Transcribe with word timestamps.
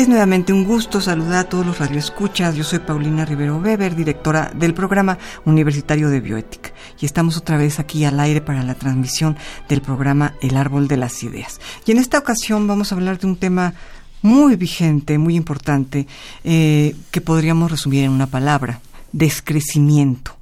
Es 0.00 0.08
nuevamente 0.08 0.54
un 0.54 0.64
gusto 0.64 0.98
saludar 1.02 1.40
a 1.40 1.48
todos 1.50 1.66
los 1.66 1.78
radioescuchas. 1.78 2.56
Yo 2.56 2.64
soy 2.64 2.78
Paulina 2.78 3.26
Rivero 3.26 3.58
Weber, 3.58 3.94
directora 3.94 4.50
del 4.54 4.72
programa 4.72 5.18
universitario 5.44 6.08
de 6.08 6.20
bioética. 6.20 6.72
Y 6.98 7.04
estamos 7.04 7.36
otra 7.36 7.58
vez 7.58 7.78
aquí 7.78 8.06
al 8.06 8.18
aire 8.18 8.40
para 8.40 8.62
la 8.62 8.74
transmisión 8.74 9.36
del 9.68 9.82
programa 9.82 10.36
El 10.40 10.56
Árbol 10.56 10.88
de 10.88 10.96
las 10.96 11.22
Ideas. 11.22 11.60
Y 11.84 11.92
en 11.92 11.98
esta 11.98 12.18
ocasión 12.18 12.66
vamos 12.66 12.90
a 12.90 12.94
hablar 12.94 13.18
de 13.18 13.26
un 13.26 13.36
tema 13.36 13.74
muy 14.22 14.56
vigente, 14.56 15.18
muy 15.18 15.36
importante, 15.36 16.06
eh, 16.44 16.96
que 17.10 17.20
podríamos 17.20 17.70
resumir 17.70 18.04
en 18.04 18.12
una 18.12 18.26
palabra, 18.26 18.80
descrecimiento. 19.12 20.34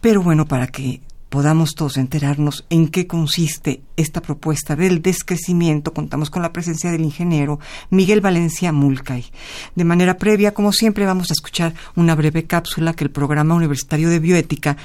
Pero 0.00 0.20
bueno, 0.20 0.46
para 0.46 0.66
que 0.66 1.00
podamos 1.28 1.74
todos 1.74 1.96
enterarnos 1.96 2.64
en 2.70 2.88
qué 2.88 3.06
consiste 3.06 3.82
esta 3.96 4.20
propuesta 4.20 4.76
del 4.76 5.02
descrecimiento, 5.02 5.92
contamos 5.92 6.30
con 6.30 6.42
la 6.42 6.52
presencia 6.52 6.90
del 6.90 7.02
ingeniero 7.02 7.58
Miguel 7.90 8.20
Valencia 8.20 8.72
Mulcay. 8.72 9.26
De 9.74 9.84
manera 9.84 10.16
previa, 10.16 10.54
como 10.54 10.72
siempre, 10.72 11.04
vamos 11.04 11.30
a 11.30 11.34
escuchar 11.34 11.74
una 11.94 12.14
breve 12.14 12.44
cápsula 12.44 12.94
que 12.94 13.04
el 13.04 13.10
Programa 13.10 13.54
Universitario 13.54 14.08
de 14.08 14.20
Bioética 14.20 14.76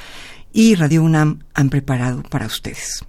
y 0.54 0.76
Radio 0.76 1.04
UNAM 1.04 1.40
han 1.54 1.70
preparado 1.70 2.24
para 2.24 2.48
ustedes. 2.48 3.06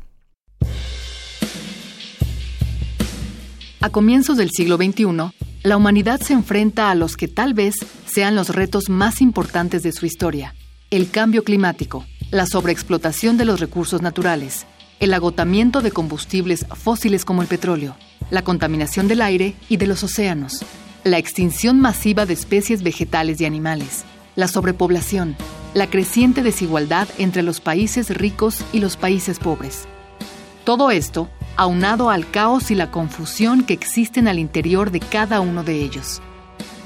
A 3.80 3.91
comienzos 3.91 4.36
del 4.36 4.50
siglo 4.50 4.77
XXI, 4.77 5.33
la 5.64 5.77
humanidad 5.77 6.20
se 6.20 6.34
enfrenta 6.34 6.91
a 6.91 6.94
los 6.94 7.16
que 7.16 7.27
tal 7.27 7.53
vez 7.55 7.75
sean 8.06 8.36
los 8.36 8.50
retos 8.50 8.88
más 8.88 9.20
importantes 9.20 9.83
de 9.83 9.92
su 9.92 10.06
historia, 10.06 10.55
el 10.91 11.10
cambio 11.10 11.42
climático 11.42 12.06
la 12.33 12.47
sobreexplotación 12.47 13.36
de 13.36 13.44
los 13.44 13.61
recursos 13.61 14.00
naturales, 14.00 14.64
el 15.00 15.12
agotamiento 15.12 15.83
de 15.83 15.91
combustibles 15.91 16.64
fósiles 16.75 17.27
como 17.27 17.42
el 17.42 17.47
petróleo, 17.47 17.94
la 18.30 18.42
contaminación 18.42 19.06
del 19.06 19.20
aire 19.20 19.55
y 19.69 19.77
de 19.77 19.86
los 19.86 20.02
océanos, 20.02 20.64
la 21.05 21.19
extinción 21.19 21.78
masiva 21.78 22.25
de 22.25 22.33
especies 22.33 22.83
vegetales 22.83 23.38
y 23.42 23.44
animales, 23.44 24.05
la 24.34 24.48
sobrepoblación, 24.48 25.36
la 25.75 25.91
creciente 25.91 26.42
desigualdad 26.42 27.06
entre 27.19 27.42
los 27.42 27.60
países 27.60 28.08
ricos 28.08 28.64
y 28.72 28.80
los 28.80 28.97
países 28.97 29.38
pobres. 29.38 29.86
Todo 30.64 30.91
esto 30.91 31.28
aunado 31.58 32.08
al 32.08 32.30
caos 32.30 32.70
y 32.70 32.75
la 32.75 32.91
confusión 32.91 33.62
que 33.62 33.75
existen 33.75 34.27
al 34.27 34.38
interior 34.38 34.91
de 34.91 35.00
cada 35.00 35.41
uno 35.41 35.64
de 35.64 35.83
ellos. 35.83 36.22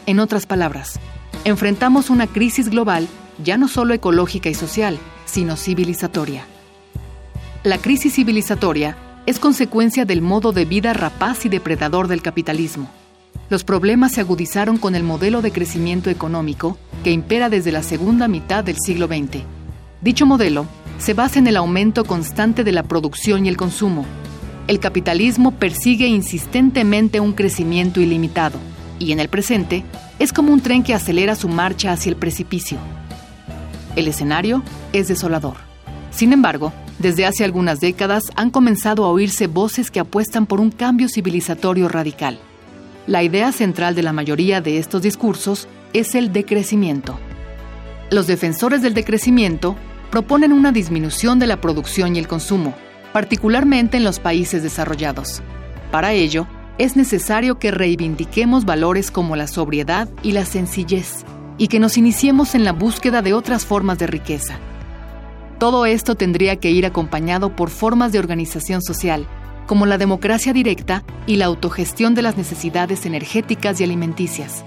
En 0.06 0.18
otras 0.18 0.44
palabras, 0.44 0.98
enfrentamos 1.44 2.10
una 2.10 2.26
crisis 2.26 2.68
global 2.68 3.06
ya 3.44 3.56
no 3.58 3.68
solo 3.68 3.94
ecológica 3.94 4.48
y 4.48 4.54
social, 4.54 4.98
sino 5.26 5.56
civilizatoria. 5.56 6.46
La 7.62 7.78
crisis 7.78 8.14
civilizatoria 8.14 8.96
es 9.26 9.38
consecuencia 9.38 10.04
del 10.04 10.22
modo 10.22 10.52
de 10.52 10.64
vida 10.64 10.92
rapaz 10.92 11.44
y 11.44 11.48
depredador 11.48 12.08
del 12.08 12.22
capitalismo. 12.22 12.88
Los 13.50 13.64
problemas 13.64 14.12
se 14.12 14.20
agudizaron 14.20 14.78
con 14.78 14.94
el 14.94 15.02
modelo 15.02 15.42
de 15.42 15.52
crecimiento 15.52 16.08
económico 16.10 16.78
que 17.04 17.10
impera 17.10 17.48
desde 17.48 17.72
la 17.72 17.82
segunda 17.82 18.28
mitad 18.28 18.64
del 18.64 18.76
siglo 18.78 19.06
XX. 19.06 19.42
Dicho 20.00 20.26
modelo 20.26 20.66
se 20.98 21.14
basa 21.14 21.38
en 21.38 21.46
el 21.46 21.56
aumento 21.56 22.04
constante 22.04 22.64
de 22.64 22.72
la 22.72 22.82
producción 22.84 23.44
y 23.44 23.48
el 23.48 23.56
consumo. 23.56 24.06
El 24.66 24.80
capitalismo 24.80 25.52
persigue 25.52 26.06
insistentemente 26.06 27.20
un 27.20 27.32
crecimiento 27.32 28.00
ilimitado 28.00 28.58
y 28.98 29.12
en 29.12 29.20
el 29.20 29.28
presente 29.28 29.84
es 30.18 30.32
como 30.32 30.52
un 30.52 30.60
tren 30.60 30.82
que 30.82 30.94
acelera 30.94 31.34
su 31.34 31.48
marcha 31.48 31.92
hacia 31.92 32.10
el 32.10 32.16
precipicio. 32.16 32.78
El 33.96 34.08
escenario 34.08 34.62
es 34.92 35.08
desolador. 35.08 35.56
Sin 36.10 36.32
embargo, 36.32 36.72
desde 36.98 37.26
hace 37.26 37.44
algunas 37.44 37.80
décadas 37.80 38.24
han 38.36 38.50
comenzado 38.50 39.04
a 39.04 39.08
oírse 39.08 39.48
voces 39.48 39.90
que 39.90 40.00
apuestan 40.00 40.46
por 40.46 40.60
un 40.60 40.70
cambio 40.70 41.08
civilizatorio 41.08 41.88
radical. 41.88 42.38
La 43.06 43.22
idea 43.22 43.52
central 43.52 43.94
de 43.94 44.02
la 44.02 44.12
mayoría 44.12 44.60
de 44.60 44.78
estos 44.78 45.02
discursos 45.02 45.68
es 45.92 46.14
el 46.14 46.32
decrecimiento. 46.32 47.18
Los 48.10 48.26
defensores 48.26 48.82
del 48.82 48.94
decrecimiento 48.94 49.76
proponen 50.10 50.52
una 50.52 50.72
disminución 50.72 51.38
de 51.38 51.46
la 51.46 51.60
producción 51.60 52.16
y 52.16 52.18
el 52.18 52.28
consumo, 52.28 52.74
particularmente 53.12 53.96
en 53.96 54.04
los 54.04 54.20
países 54.20 54.62
desarrollados. 54.62 55.42
Para 55.90 56.12
ello, 56.12 56.46
es 56.78 56.96
necesario 56.96 57.58
que 57.58 57.70
reivindiquemos 57.70 58.64
valores 58.64 59.10
como 59.10 59.36
la 59.36 59.46
sobriedad 59.46 60.08
y 60.22 60.32
la 60.32 60.44
sencillez, 60.44 61.24
y 61.58 61.68
que 61.68 61.80
nos 61.80 61.96
iniciemos 61.96 62.54
en 62.54 62.64
la 62.64 62.72
búsqueda 62.72 63.22
de 63.22 63.32
otras 63.34 63.64
formas 63.64 63.98
de 63.98 64.06
riqueza. 64.06 64.58
Todo 65.58 65.86
esto 65.86 66.14
tendría 66.14 66.56
que 66.56 66.70
ir 66.70 66.84
acompañado 66.84 67.56
por 67.56 67.70
formas 67.70 68.12
de 68.12 68.18
organización 68.18 68.82
social, 68.82 69.26
como 69.66 69.86
la 69.86 69.98
democracia 69.98 70.52
directa 70.52 71.02
y 71.26 71.36
la 71.36 71.46
autogestión 71.46 72.14
de 72.14 72.22
las 72.22 72.36
necesidades 72.36 73.06
energéticas 73.06 73.80
y 73.80 73.84
alimenticias. 73.84 74.64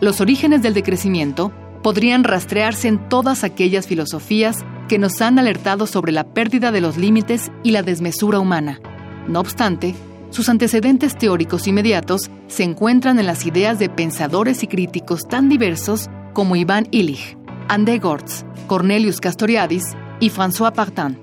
Los 0.00 0.20
orígenes 0.20 0.62
del 0.62 0.74
decrecimiento 0.74 1.52
podrían 1.82 2.24
rastrearse 2.24 2.88
en 2.88 3.08
todas 3.08 3.44
aquellas 3.44 3.86
filosofías 3.86 4.58
que 4.88 4.98
nos 4.98 5.20
han 5.20 5.38
alertado 5.38 5.86
sobre 5.86 6.12
la 6.12 6.24
pérdida 6.24 6.72
de 6.72 6.80
los 6.80 6.96
límites 6.96 7.50
y 7.62 7.70
la 7.70 7.82
desmesura 7.82 8.38
humana. 8.38 8.80
No 9.26 9.40
obstante, 9.40 9.94
sus 10.30 10.48
antecedentes 10.48 11.16
teóricos 11.16 11.66
inmediatos 11.66 12.30
se 12.46 12.62
encuentran 12.62 13.18
en 13.18 13.26
las 13.26 13.46
ideas 13.46 13.78
de 13.78 13.88
pensadores 13.88 14.62
y 14.62 14.66
críticos 14.68 15.26
tan 15.28 15.48
diversos 15.48 16.08
como 16.32 16.56
Iván 16.56 16.86
Illich, 16.92 17.36
André 17.68 17.98
Gortz, 17.98 18.44
Cornelius 18.66 19.20
Castoriadis 19.20 19.84
y 20.20 20.30
François 20.30 20.72
Partant. 20.72 21.18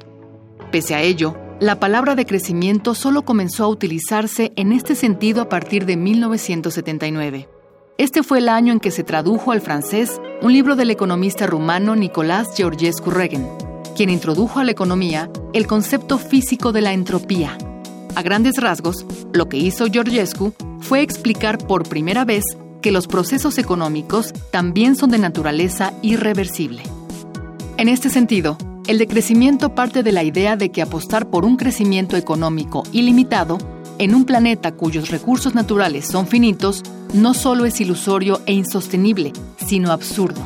Pese 0.71 0.95
a 0.95 1.01
ello, 1.01 1.35
la 1.59 1.79
palabra 1.79 2.15
de 2.15 2.25
crecimiento 2.25 2.93
solo 2.93 3.23
comenzó 3.23 3.63
a 3.63 3.69
utilizarse 3.69 4.51
en 4.55 4.73
este 4.73 4.95
sentido 4.95 5.41
a 5.41 5.49
partir 5.49 5.85
de 5.85 5.97
1979. 5.97 7.49
Este 7.97 8.21
fue 8.21 8.39
el 8.39 8.49
año 8.49 8.73
en 8.73 8.79
que 8.79 8.91
se 8.91 9.03
tradujo 9.03 9.51
al 9.51 9.61
francés 9.61 10.21
un 10.41 10.53
libro 10.53 10.75
del 10.75 10.91
economista 10.91 11.47
rumano 11.47 11.95
Nicolás 11.95 12.49
Georgescu 12.55 13.09
Regen, 13.09 13.47
quien 13.95 14.11
introdujo 14.11 14.59
a 14.59 14.63
la 14.63 14.71
economía 14.71 15.31
el 15.53 15.65
concepto 15.65 16.19
físico 16.19 16.71
de 16.71 16.81
la 16.81 16.93
entropía, 16.93 17.57
a 18.17 18.23
grandes 18.23 18.57
rasgos, 18.57 19.05
lo 19.31 19.47
que 19.47 19.57
hizo 19.57 19.85
Georgescu 19.85 20.51
fue 20.79 21.03
explicar 21.03 21.59
por 21.59 21.87
primera 21.87 22.25
vez 22.25 22.43
que 22.81 22.91
los 22.91 23.05
procesos 23.05 23.59
económicos 23.59 24.33
también 24.49 24.95
son 24.95 25.11
de 25.11 25.19
naturaleza 25.19 25.93
irreversible. 26.01 26.81
En 27.77 27.89
este 27.89 28.09
sentido, 28.09 28.57
el 28.87 28.97
decrecimiento 28.97 29.75
parte 29.75 30.01
de 30.01 30.11
la 30.11 30.23
idea 30.23 30.55
de 30.55 30.71
que 30.71 30.81
apostar 30.81 31.29
por 31.29 31.45
un 31.45 31.57
crecimiento 31.57 32.17
económico 32.17 32.81
ilimitado 32.91 33.59
en 33.99 34.15
un 34.15 34.25
planeta 34.25 34.71
cuyos 34.71 35.11
recursos 35.11 35.53
naturales 35.53 36.07
son 36.07 36.25
finitos 36.25 36.81
no 37.13 37.35
solo 37.35 37.65
es 37.65 37.79
ilusorio 37.81 38.41
e 38.47 38.53
insostenible, 38.53 39.31
sino 39.63 39.91
absurdo. 39.91 40.41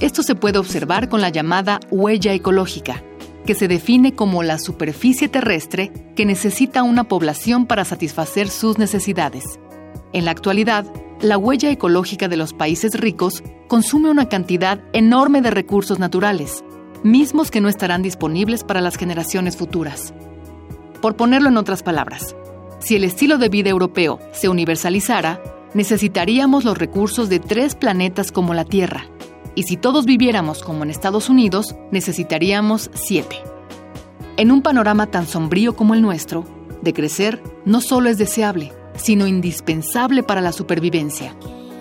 Esto 0.00 0.22
se 0.22 0.34
puede 0.34 0.58
observar 0.58 1.08
con 1.08 1.22
la 1.22 1.30
llamada 1.30 1.80
huella 1.90 2.34
ecológica, 2.34 3.02
que 3.46 3.54
se 3.54 3.68
define 3.68 4.14
como 4.14 4.42
la 4.42 4.58
superficie 4.58 5.28
terrestre 5.28 5.90
que 6.14 6.26
necesita 6.26 6.82
una 6.82 7.04
población 7.04 7.66
para 7.66 7.84
satisfacer 7.84 8.48
sus 8.48 8.78
necesidades. 8.78 9.58
En 10.12 10.24
la 10.26 10.32
actualidad, 10.32 10.84
la 11.20 11.38
huella 11.38 11.70
ecológica 11.70 12.28
de 12.28 12.36
los 12.36 12.52
países 12.52 12.92
ricos 12.92 13.42
consume 13.68 14.10
una 14.10 14.28
cantidad 14.28 14.80
enorme 14.92 15.40
de 15.40 15.50
recursos 15.50 15.98
naturales, 15.98 16.62
mismos 17.02 17.50
que 17.50 17.60
no 17.60 17.68
estarán 17.68 18.02
disponibles 18.02 18.64
para 18.64 18.80
las 18.80 18.96
generaciones 18.96 19.56
futuras. 19.56 20.12
Por 21.00 21.16
ponerlo 21.16 21.48
en 21.48 21.56
otras 21.56 21.82
palabras, 21.82 22.36
si 22.80 22.96
el 22.96 23.04
estilo 23.04 23.38
de 23.38 23.48
vida 23.48 23.70
europeo 23.70 24.20
se 24.32 24.48
universalizara, 24.48 25.40
necesitaríamos 25.74 26.64
los 26.64 26.76
recursos 26.76 27.28
de 27.28 27.38
tres 27.38 27.74
planetas 27.74 28.32
como 28.32 28.54
la 28.54 28.64
Tierra, 28.64 29.08
y 29.56 29.64
si 29.64 29.76
todos 29.76 30.04
viviéramos 30.04 30.62
como 30.62 30.84
en 30.84 30.90
Estados 30.90 31.28
Unidos, 31.28 31.74
necesitaríamos 31.90 32.90
siete. 32.94 33.42
En 34.36 34.52
un 34.52 34.62
panorama 34.62 35.06
tan 35.06 35.26
sombrío 35.26 35.74
como 35.74 35.94
el 35.94 36.02
nuestro, 36.02 36.44
de 36.82 36.92
crecer 36.92 37.42
no 37.64 37.80
solo 37.80 38.08
es 38.10 38.18
deseable, 38.18 38.72
sino 38.94 39.26
indispensable 39.26 40.22
para 40.22 40.42
la 40.42 40.52
supervivencia. 40.52 41.34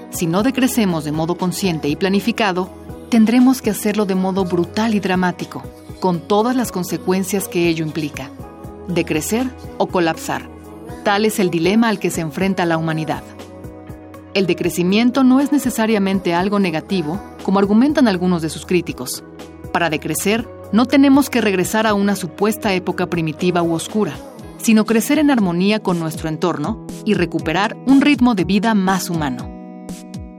Si 0.09 0.25
no 0.25 0.41
decrecemos 0.41 1.03
de 1.03 1.11
modo 1.11 1.37
consciente 1.37 1.89
y 1.89 1.97
planificado, 1.97 2.69
tendremos 3.09 3.61
que 3.61 3.69
hacerlo 3.69 4.05
de 4.05 4.15
modo 4.15 4.45
brutal 4.45 4.95
y 4.95 5.01
dramático, 5.01 5.61
con 5.99 6.21
todas 6.21 6.55
las 6.55 6.71
consecuencias 6.71 7.47
que 7.47 7.67
ello 7.67 7.85
implica. 7.85 8.31
decrecer 8.87 9.49
o 9.79 9.87
colapsar. 9.87 10.47
Tal 11.03 11.25
es 11.25 11.39
el 11.39 11.49
dilema 11.49 11.89
al 11.89 11.99
que 11.99 12.11
se 12.11 12.21
enfrenta 12.21 12.65
la 12.65 12.77
humanidad. 12.77 13.23
El 14.35 14.47
decrecimiento 14.47 15.23
no 15.23 15.39
es 15.39 15.53
necesariamente 15.53 16.33
algo 16.33 16.59
negativo, 16.59 17.21
como 17.41 17.57
argumentan 17.57 18.09
algunos 18.09 18.41
de 18.41 18.49
sus 18.49 18.65
críticos. 18.65 19.23
Para 19.71 19.89
decrecer, 19.89 20.45
no 20.73 20.85
tenemos 20.85 21.29
que 21.29 21.39
regresar 21.39 21.87
a 21.87 21.93
una 21.93 22.17
supuesta 22.17 22.73
época 22.73 23.07
primitiva 23.07 23.63
u 23.63 23.71
oscura, 23.71 24.11
sino 24.57 24.83
crecer 24.83 25.19
en 25.19 25.31
armonía 25.31 25.79
con 25.79 25.99
nuestro 25.99 26.27
entorno 26.27 26.85
y 27.05 27.13
recuperar 27.13 27.77
un 27.85 28.01
ritmo 28.01 28.35
de 28.35 28.43
vida 28.43 28.73
más 28.73 29.09
humano. 29.09 29.49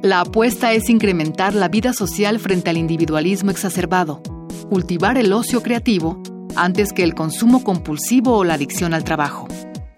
La 0.02 0.20
apuesta 0.20 0.74
es 0.74 0.90
incrementar 0.90 1.54
la 1.54 1.68
vida 1.68 1.94
social 1.94 2.38
frente 2.38 2.68
al 2.68 2.76
individualismo 2.76 3.50
exacerbado, 3.50 4.20
cultivar 4.68 5.16
el 5.16 5.32
ocio 5.32 5.62
creativo 5.62 6.22
antes 6.54 6.92
que 6.92 7.02
el 7.02 7.14
consumo 7.14 7.64
compulsivo 7.64 8.36
o 8.36 8.44
la 8.44 8.54
adicción 8.54 8.92
al 8.92 9.04
trabajo, 9.04 9.48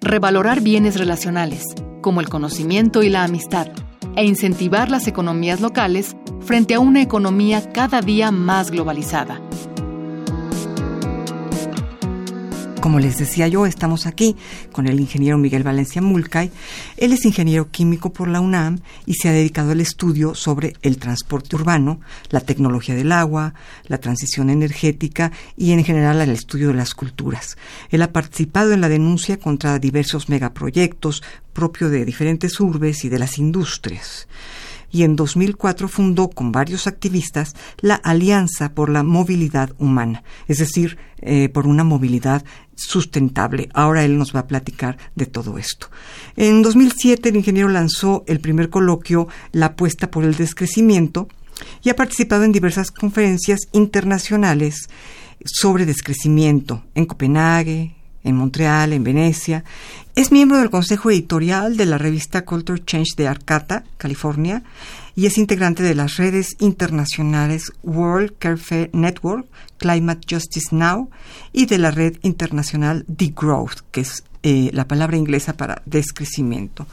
revalorar 0.01 0.61
bienes 0.61 0.97
relacionales, 1.01 1.65
como 2.01 2.21
el 2.21 2.29
conocimiento 2.29 3.03
y 3.03 3.09
la 3.09 3.25
amistad, 3.25 3.67
e 4.19 4.25
incentivar 4.25 4.91
las 4.91 5.07
economías 5.07 5.61
locales 5.61 6.17
frente 6.41 6.75
a 6.75 6.81
una 6.81 7.01
economía 7.01 7.63
cada 7.73 8.01
día 8.01 8.33
más 8.33 8.73
globalizada. 8.73 9.41
Como 12.81 13.01
les 13.01 13.19
decía 13.19 13.49
yo, 13.49 13.67
estamos 13.67 14.07
aquí 14.07 14.37
con 14.71 14.87
el 14.87 15.01
ingeniero 15.01 15.37
Miguel 15.37 15.65
Valencia 15.65 16.01
Mulcay. 16.01 16.51
Él 16.97 17.13
es 17.13 17.25
ingeniero 17.25 17.71
químico 17.71 18.13
por 18.13 18.29
la 18.29 18.41
UNAM 18.41 18.81
y 19.05 19.15
se 19.15 19.29
ha 19.29 19.33
dedicado 19.33 19.73
al 19.73 19.81
estudio 19.81 20.35
sobre 20.35 20.75
el 20.83 20.99
transporte 20.99 21.57
urbano, 21.57 22.01
la 22.31 22.41
tecnología 22.41 22.95
del 22.95 23.11
agua, 23.11 23.55
la 23.87 23.99
transición 23.99 24.49
energética 24.49 25.33
y 25.57 25.73
en 25.73 25.85
general 25.85 26.21
al 26.21 26.31
estudio 26.31 26.69
de 26.69 26.75
las 26.75 26.95
culturas. 26.95 27.59
Él 27.91 28.03
ha 28.03 28.13
participado 28.13 28.73
en 28.73 28.81
la 28.81 28.89
denuncia 28.89 29.39
contra 29.39 29.79
diversos 29.81 30.29
megaproyectos 30.29 31.23
propios 31.53 31.91
de 31.91 32.05
diferentes 32.05 32.61
urbes 32.61 33.05
y 33.05 33.09
de 33.09 33.19
las 33.19 33.39
industrias 33.39 34.29
y 34.91 35.03
en 35.03 35.17
2004 35.17 35.89
fundó 35.89 36.31
con 36.31 36.53
varios 36.53 36.87
activistas 36.87 37.55
la 37.81 37.95
Alianza 37.97 38.75
por 38.75 38.89
la 38.91 39.03
Movilidad 39.03 39.73
Humana, 39.79 40.23
es 40.47 40.59
decir, 40.59 40.99
eh, 41.21 41.49
por 41.49 41.67
una 41.67 41.85
movilidad 41.85 42.45
sustentable. 42.75 43.69
Ahora 43.75 44.05
él 44.05 44.19
nos 44.19 44.35
va 44.35 44.41
a 44.41 44.47
platicar 44.47 44.99
de 45.15 45.27
todo 45.27 45.59
esto. 45.59 45.91
En 46.37 46.63
2007 46.63 47.29
el 47.29 47.37
ingeniero 47.37 47.69
lanzó 47.69 48.25
el 48.27 48.41
primer 48.41 48.71
coloquio 48.71 49.29
La 49.53 49.67
apuesta 49.67 50.11
por 50.11 50.25
el 50.25 50.37
descrecimiento 50.37 51.29
y 51.83 51.91
ha 51.91 51.97
participado 51.97 52.45
en 52.45 52.53
diversas 52.53 52.91
conferencias 52.91 53.61
internacionales 53.73 54.89
sobre 55.45 55.87
descrecimiento 55.87 56.85
en 56.95 57.07
Copenhague, 57.07 57.98
en 58.29 58.37
Montreal, 58.37 58.93
en 58.93 59.05
Venecia. 59.05 59.65
Es 60.15 60.33
miembro 60.33 60.59
del 60.59 60.71
consejo 60.71 61.11
editorial 61.11 61.77
de 61.77 61.87
la 61.87 61.99
revista 61.99 62.45
Culture 62.45 62.83
Change 62.85 63.15
de 63.17 63.29
Arcata, 63.29 63.85
California, 63.97 64.63
y 65.15 65.27
es 65.27 65.39
integrante 65.39 65.83
de 65.83 65.95
las 65.95 66.17
redes 66.17 66.57
internacionales 66.61 67.73
World 67.83 68.35
Care 68.39 68.91
Network, 68.93 69.47
Climate 69.79 70.21
Justice 70.29 70.75
Now, 70.75 71.11
y 71.53 71.67
de 71.67 71.79
la 71.79 71.91
red 71.91 72.17
internacional 72.23 73.05
Degrowth, 73.09 73.81
que 73.91 74.03
es 74.03 74.25
eh, 74.43 74.71
la 74.73 74.87
palabra 74.87 75.17
inglesa 75.17 75.57
para 75.57 75.83
descrecimiento. 75.87 76.87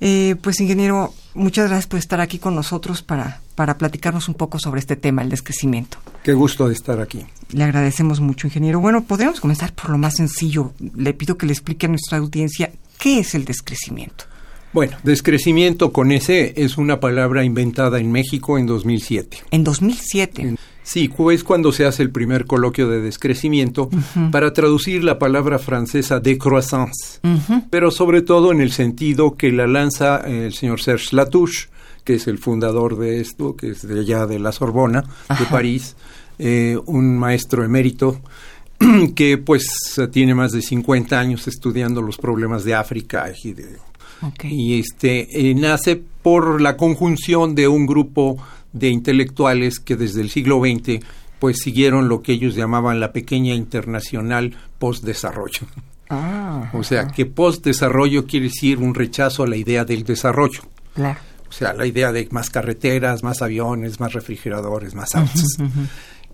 Eh, 0.00 0.36
pues 0.42 0.60
ingeniero, 0.60 1.14
muchas 1.34 1.68
gracias 1.68 1.86
por 1.86 1.98
estar 1.98 2.20
aquí 2.20 2.38
con 2.38 2.54
nosotros 2.54 3.02
para, 3.02 3.40
para 3.54 3.78
platicarnos 3.78 4.28
un 4.28 4.34
poco 4.34 4.58
sobre 4.58 4.80
este 4.80 4.96
tema, 4.96 5.22
el 5.22 5.30
descrecimiento. 5.30 5.98
Qué 6.22 6.34
gusto 6.34 6.68
de 6.68 6.74
estar 6.74 7.00
aquí. 7.00 7.24
Le 7.50 7.64
agradecemos 7.64 8.20
mucho, 8.20 8.46
ingeniero. 8.46 8.80
Bueno, 8.80 9.04
podríamos 9.04 9.40
comenzar 9.40 9.72
por 9.72 9.90
lo 9.90 9.98
más 9.98 10.16
sencillo. 10.16 10.72
Le 10.94 11.14
pido 11.14 11.38
que 11.38 11.46
le 11.46 11.52
explique 11.52 11.86
a 11.86 11.88
nuestra 11.88 12.18
audiencia 12.18 12.72
qué 12.98 13.20
es 13.20 13.34
el 13.34 13.44
descrecimiento. 13.44 14.24
Bueno, 14.72 14.96
descrecimiento 15.02 15.92
con 15.92 16.12
ese 16.12 16.52
es 16.56 16.76
una 16.76 17.00
palabra 17.00 17.44
inventada 17.44 17.98
en 17.98 18.12
México 18.12 18.58
en 18.58 18.66
2007. 18.66 19.38
En 19.50 19.64
2007. 19.64 20.56
Sí, 20.82 21.10
es 21.32 21.42
cuando 21.42 21.72
se 21.72 21.84
hace 21.84 22.04
el 22.04 22.10
primer 22.10 22.44
coloquio 22.44 22.88
de 22.88 23.00
descrecimiento 23.00 23.90
para 24.30 24.52
traducir 24.52 25.02
la 25.02 25.18
palabra 25.18 25.58
francesa 25.58 26.20
décroissance, 26.20 27.18
pero 27.70 27.90
sobre 27.90 28.22
todo 28.22 28.52
en 28.52 28.60
el 28.60 28.70
sentido 28.70 29.36
que 29.36 29.50
la 29.50 29.66
lanza 29.66 30.18
el 30.18 30.54
señor 30.54 30.80
Serge 30.80 31.16
Latouche, 31.16 31.68
que 32.04 32.14
es 32.14 32.28
el 32.28 32.38
fundador 32.38 32.96
de 32.98 33.20
esto, 33.20 33.56
que 33.56 33.70
es 33.70 33.82
de 33.86 33.98
allá 33.98 34.26
de 34.26 34.38
la 34.38 34.52
Sorbona, 34.52 35.02
de 35.28 35.44
París, 35.46 35.96
eh, 36.38 36.78
un 36.86 37.18
maestro 37.18 37.64
emérito 37.64 38.20
que 39.16 39.38
pues 39.38 39.66
tiene 40.12 40.36
más 40.36 40.52
de 40.52 40.62
50 40.62 41.18
años 41.18 41.48
estudiando 41.48 42.00
los 42.00 42.16
problemas 42.16 42.62
de 42.62 42.74
África 42.74 43.32
y, 43.42 43.56
y 44.44 44.78
este 44.78 45.50
eh, 45.50 45.54
nace 45.54 46.02
por 46.22 46.60
la 46.60 46.76
conjunción 46.76 47.54
de 47.54 47.68
un 47.68 47.86
grupo 47.86 48.36
de 48.72 48.88
intelectuales 48.88 49.80
que 49.80 49.96
desde 49.96 50.20
el 50.20 50.30
siglo 50.30 50.60
XX 50.60 51.04
pues 51.38 51.58
siguieron 51.58 52.08
lo 52.08 52.22
que 52.22 52.32
ellos 52.32 52.54
llamaban 52.54 53.00
la 53.00 53.12
pequeña 53.12 53.54
internacional 53.54 54.56
postdesarrollo. 54.78 55.66
Ah, 56.08 56.70
o 56.72 56.82
sea, 56.82 57.08
que 57.08 57.26
postdesarrollo 57.26 58.26
quiere 58.26 58.46
decir 58.46 58.78
un 58.78 58.94
rechazo 58.94 59.42
a 59.42 59.46
la 59.46 59.56
idea 59.56 59.84
del 59.84 60.04
desarrollo. 60.04 60.60
Claro. 60.94 61.18
O 61.48 61.52
sea, 61.52 61.72
la 61.72 61.86
idea 61.86 62.12
de 62.12 62.28
más 62.30 62.50
carreteras, 62.50 63.22
más 63.22 63.42
aviones, 63.42 64.00
más 64.00 64.12
refrigeradores, 64.12 64.94
más 64.94 65.14
autos. 65.14 65.56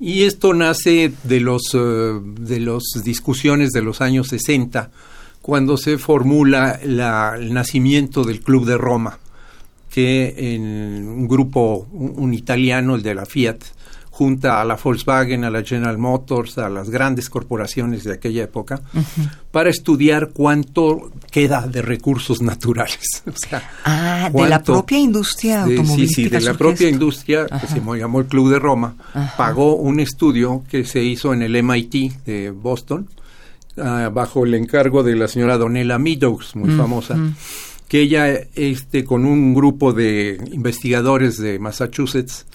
Y 0.01 0.25
esto 0.25 0.53
nace 0.53 1.13
de 1.23 1.41
los 1.41 1.63
eh, 1.75 1.79
de 1.79 2.61
las 2.61 2.83
discusiones 3.05 3.71
de 3.71 3.83
los 3.83 4.01
años 4.01 4.29
60, 4.29 4.91
cuando 5.43 5.77
se 5.77 5.99
formula 5.99 6.79
el 6.81 7.53
nacimiento 7.53 8.25
del 8.25 8.41
Club 8.41 8.65
de 8.65 8.79
Roma, 8.79 9.19
que 9.91 10.55
en 10.55 11.07
un 11.09 11.29
grupo, 11.29 11.89
un 11.93 12.33
italiano, 12.33 12.95
el 12.95 13.03
de 13.03 13.15
la 13.15 13.27
Fiat, 13.27 13.59
junta 14.13 14.61
a 14.61 14.65
la 14.65 14.77
Volkswagen, 14.77 15.43
a 15.45 15.51
la 15.51 15.63
General 15.63 15.99
Motors, 15.99 16.59
a 16.59 16.69
las 16.69 16.91
grandes 16.91 17.29
corporaciones 17.29 18.05
de 18.05 18.13
aquella 18.13 18.45
época, 18.45 18.81
para 19.51 19.71
estudiar 19.71 20.31
cuánto 20.33 21.11
queda 21.31 21.67
de 21.67 21.83
recursos 21.83 22.41
naturales. 22.41 23.01
o 23.27 23.37
sea, 23.37 23.69
ah, 23.85 24.31
de 24.33 24.49
la 24.49 24.63
propia 24.63 24.99
industria 24.99 25.63
automovilística. 25.63 26.07
Sí, 26.07 26.25
sí, 26.25 26.29
de 26.29 26.41
la 26.41 26.55
propia 26.55 26.89
industria, 26.89 27.47
que 27.47 27.67
se 27.67 27.81
llamó 27.81 28.21
el 28.21 28.27
Club 28.27 28.51
de 28.51 28.59
Roma, 28.59 28.95
pagó 29.37 29.77
un 29.77 29.99
estudio 29.99 30.63
que 30.71 30.85
se 30.85 31.03
hizo 31.03 31.33
en 31.33 31.43
el 31.43 31.61
MIT 31.63 32.25
de 32.25 32.51
Boston, 32.51 33.09
ah, 33.79 34.11
bajo 34.13 34.45
el 34.45 34.55
encargo 34.55 35.03
de 35.03 35.17
la 35.17 35.29
señora 35.29 35.59
Donella 35.59 35.99
Meadows, 35.99 36.57
muy 36.57 36.71
famosa 36.71 37.17
que 37.93 38.01
ella, 38.01 38.41
este, 38.55 39.05
con 39.05 39.27
un 39.27 39.53
grupo 39.53 39.93
de 39.93 40.43
investigadores 40.51 41.37
de 41.37 41.59
Massachusetts, 41.59 42.47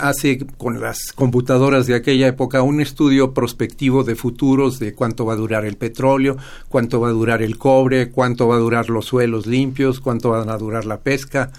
hace 0.00 0.46
con 0.56 0.80
las 0.80 1.12
computadoras 1.14 1.86
de 1.86 1.94
aquella 1.94 2.28
época 2.28 2.62
un 2.62 2.80
estudio 2.80 3.34
prospectivo 3.34 4.04
de 4.04 4.14
futuros 4.14 4.78
de 4.78 4.94
cuánto 4.94 5.26
va 5.26 5.34
a 5.34 5.36
durar 5.36 5.64
el 5.64 5.76
petróleo, 5.76 6.36
cuánto 6.70 7.00
va 7.00 7.08
a 7.08 7.12
durar 7.12 7.42
el 7.42 7.58
cobre, 7.58 8.10
cuánto 8.10 8.48
va 8.48 8.56
a 8.56 8.60
durar 8.60 8.90
los 8.90 9.04
suelos 9.04 9.46
limpios, 9.46 10.00
cuánto 10.00 10.30
van 10.30 10.48
a 10.48 10.56
durar 10.56 10.86
la 10.86 11.00
pesca. 11.00 11.50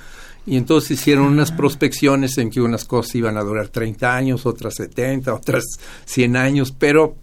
Y 0.45 0.57
entonces 0.57 0.99
hicieron 0.99 1.25
unas 1.25 1.51
ah. 1.51 1.55
prospecciones 1.57 2.37
en 2.37 2.49
que 2.49 2.61
unas 2.61 2.85
cosas 2.85 3.15
iban 3.15 3.37
a 3.37 3.43
durar 3.43 3.67
30 3.67 4.15
años, 4.15 4.45
otras 4.45 4.73
70, 4.75 5.33
otras 5.33 5.63
100 6.05 6.35
años, 6.35 6.73
pero 6.77 7.15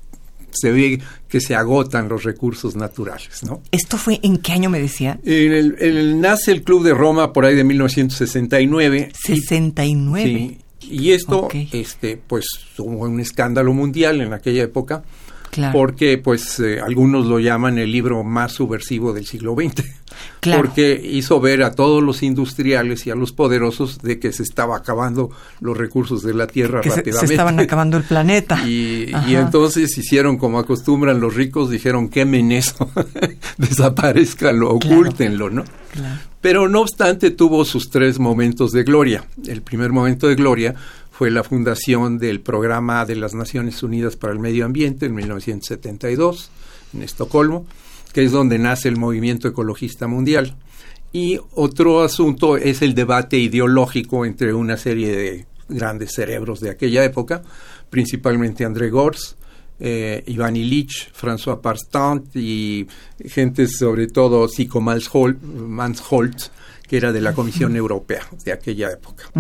se 0.53 0.71
ve 0.73 1.01
que 1.29 1.41
se 1.41 1.55
agotan 1.55 2.09
los 2.09 2.25
recursos 2.25 2.77
naturales, 2.77 3.43
¿no? 3.43 3.63
¿Esto 3.71 3.97
fue 3.97 4.21
en 4.23 4.39
qué 4.39 4.53
año 4.53 4.71
me 4.71 4.81
decía? 4.81 5.19
En 5.25 5.75
el, 5.79 6.21
nace 6.21 6.53
el 6.53 6.63
Club 6.63 6.85
de 6.85 6.95
Roma 6.95 7.33
por 7.33 7.45
ahí 7.45 7.55
de 7.55 7.65
1969. 7.65 9.13
69. 9.15 10.25
sí, 10.25 10.59
y 10.81 11.13
esto, 11.13 11.49
este, 11.73 12.17
pues, 12.17 12.47
tuvo 12.75 13.07
un 13.07 13.21
escándalo 13.21 13.73
mundial 13.73 14.21
en 14.21 14.33
aquella 14.33 14.65
época, 14.65 15.05
porque, 15.73 16.19
pues, 16.19 16.61
eh, 16.61 16.81
algunos 16.81 17.27
lo 17.27 17.39
llaman 17.39 17.79
el 17.79 17.91
libro 17.91 18.23
más 18.23 18.53
subversivo 18.53 19.13
del 19.13 19.27
siglo 19.27 19.55
XX, 19.55 19.85
porque 20.57 21.01
hizo 21.03 21.41
ver 21.41 21.63
a 21.63 21.73
todos 21.73 22.03
los 22.03 22.23
industriales 22.23 23.07
y 23.07 23.11
a 23.11 23.15
los 23.15 23.33
poderosos 23.33 23.99
de 23.99 24.19
que 24.19 24.33
se 24.33 24.43
estaba 24.43 24.77
acabando 24.77 25.31
los 25.61 25.77
recursos 25.77 26.23
de 26.23 26.35
la 26.35 26.47
tierra 26.47 26.83
rápidamente. 26.83 27.13
Se, 27.13 27.35
estaban 27.35 27.59
acabando 27.59 27.97
el 27.97 28.05
planeta. 28.05 28.61
Y, 28.71 29.35
entonces 29.35 29.97
hicieron 29.99 30.37
como 30.37 30.59
acostumbran 30.59 31.21
los 31.21 31.35
ricos, 31.35 31.71
dijeron 31.71 32.09
quemen 32.09 32.53
eso, 32.53 32.91
desaparezcanlo, 33.59 34.71
ocúltenlo, 34.71 35.51
¿no? 35.51 35.65
Pero 36.41 36.69
no 36.69 36.81
obstante 36.81 37.31
tuvo 37.31 37.65
sus 37.65 37.91
tres 37.91 38.19
momentos 38.19 38.73
de 38.73 38.85
gloria. 38.85 39.25
El 39.47 39.63
primer 39.63 39.93
momento 39.93 40.29
de 40.29 40.37
gloria 40.37 40.75
fue 41.21 41.31
la 41.31 41.45
fundación 41.45 42.17
del 42.17 42.41
Programa 42.41 43.05
de 43.05 43.15
las 43.15 43.35
Naciones 43.35 43.83
Unidas 43.83 44.17
para 44.17 44.33
el 44.33 44.39
Medio 44.39 44.65
Ambiente 44.65 45.05
en 45.05 45.15
1972 45.15 46.51
en 46.95 47.03
Estocolmo, 47.03 47.67
que 48.15 48.25
es 48.25 48.33
donde 48.33 48.59
nace 48.59 48.89
el 48.89 48.97
movimiento 48.97 49.47
ecologista 49.47 50.07
mundial. 50.07 50.57
Y 51.13 51.39
otro 51.53 52.03
asunto 52.03 52.57
es 52.57 52.81
el 52.81 52.95
debate 52.95 53.37
ideológico 53.37 54.25
entre 54.25 54.55
una 54.55 54.79
serie 54.79 55.15
de 55.15 55.47
grandes 55.69 56.15
cerebros 56.15 56.61
de 56.61 56.71
aquella 56.71 57.05
época, 57.05 57.43
principalmente 57.91 58.65
André 58.65 58.89
Gors, 58.89 59.37
eh, 59.79 60.25
Ivan 60.27 60.57
Illich, 60.57 61.13
François 61.13 61.61
Parstant 61.61 62.35
y 62.35 62.87
gente 63.29 63.67
sobre 63.67 64.07
todo 64.07 64.49
Sico 64.49 64.81
Mansholt, 64.81 66.51
que 66.91 66.97
era 66.97 67.13
de 67.13 67.21
la 67.21 67.33
Comisión 67.33 67.77
Europea 67.77 68.27
de 68.45 68.53
aquella 68.53 68.91
época. 68.91 69.31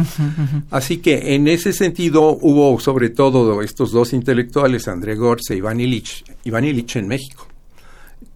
Así 0.71 0.99
que 0.99 1.35
en 1.35 1.49
ese 1.49 1.73
sentido 1.73 2.38
hubo 2.40 2.78
sobre 2.78 3.11
todo 3.11 3.61
estos 3.61 3.90
dos 3.90 4.12
intelectuales, 4.12 4.87
André 4.87 5.16
Gortz 5.16 5.50
e 5.50 5.57
Iván 5.57 5.80
Illich, 5.80 6.23
Iván 6.45 6.64
Illich 6.64 6.95
en 6.95 7.09
México, 7.09 7.49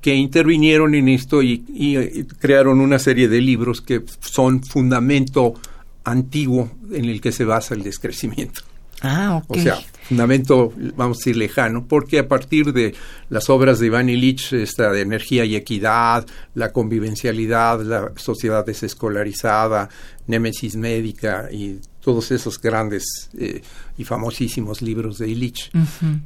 que 0.00 0.16
intervinieron 0.16 0.96
en 0.96 1.08
esto 1.08 1.44
y, 1.44 1.64
y, 1.68 2.24
crearon 2.40 2.80
una 2.80 2.98
serie 2.98 3.28
de 3.28 3.40
libros 3.40 3.80
que 3.80 4.02
son 4.18 4.64
fundamento 4.64 5.54
antiguo 6.02 6.72
en 6.90 7.04
el 7.04 7.20
que 7.20 7.30
se 7.30 7.44
basa 7.44 7.76
el 7.76 7.84
descrecimiento. 7.84 8.62
Ah, 9.04 9.42
O 9.46 9.54
sea, 9.58 9.78
fundamento, 10.08 10.72
vamos 10.96 11.18
a 11.18 11.20
decir, 11.20 11.36
lejano, 11.36 11.86
porque 11.86 12.18
a 12.18 12.26
partir 12.26 12.72
de 12.72 12.94
las 13.28 13.50
obras 13.50 13.78
de 13.78 13.86
Iván 13.86 14.08
Illich, 14.08 14.54
esta 14.54 14.90
de 14.90 15.02
energía 15.02 15.44
y 15.44 15.56
equidad, 15.56 16.26
la 16.54 16.72
convivencialidad, 16.72 17.82
la 17.82 18.12
sociedad 18.16 18.64
desescolarizada, 18.64 19.90
Némesis 20.26 20.74
médica 20.76 21.50
y 21.52 21.80
todos 22.00 22.30
esos 22.30 22.58
grandes 22.58 23.28
eh, 23.38 23.60
y 23.98 24.04
famosísimos 24.04 24.80
libros 24.80 25.18
de 25.18 25.28
Illich, 25.28 25.70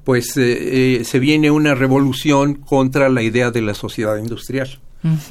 pues 0.05 0.37
eh, 0.37 1.01
eh, 1.01 1.05
se 1.05 1.19
viene 1.19 1.51
una 1.51 1.75
revolución 1.75 2.55
contra 2.55 3.09
la 3.09 3.23
idea 3.23 3.51
de 3.51 3.63
la 3.63 3.75
sociedad 3.75 4.17
industrial. 4.19 4.79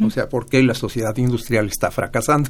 O 0.02 0.10
sea, 0.10 0.30
¿por 0.30 0.48
qué 0.48 0.64
la 0.64 0.74
sociedad 0.74 1.16
industrial 1.18 1.68
está 1.68 1.92
fracasando? 1.92 2.50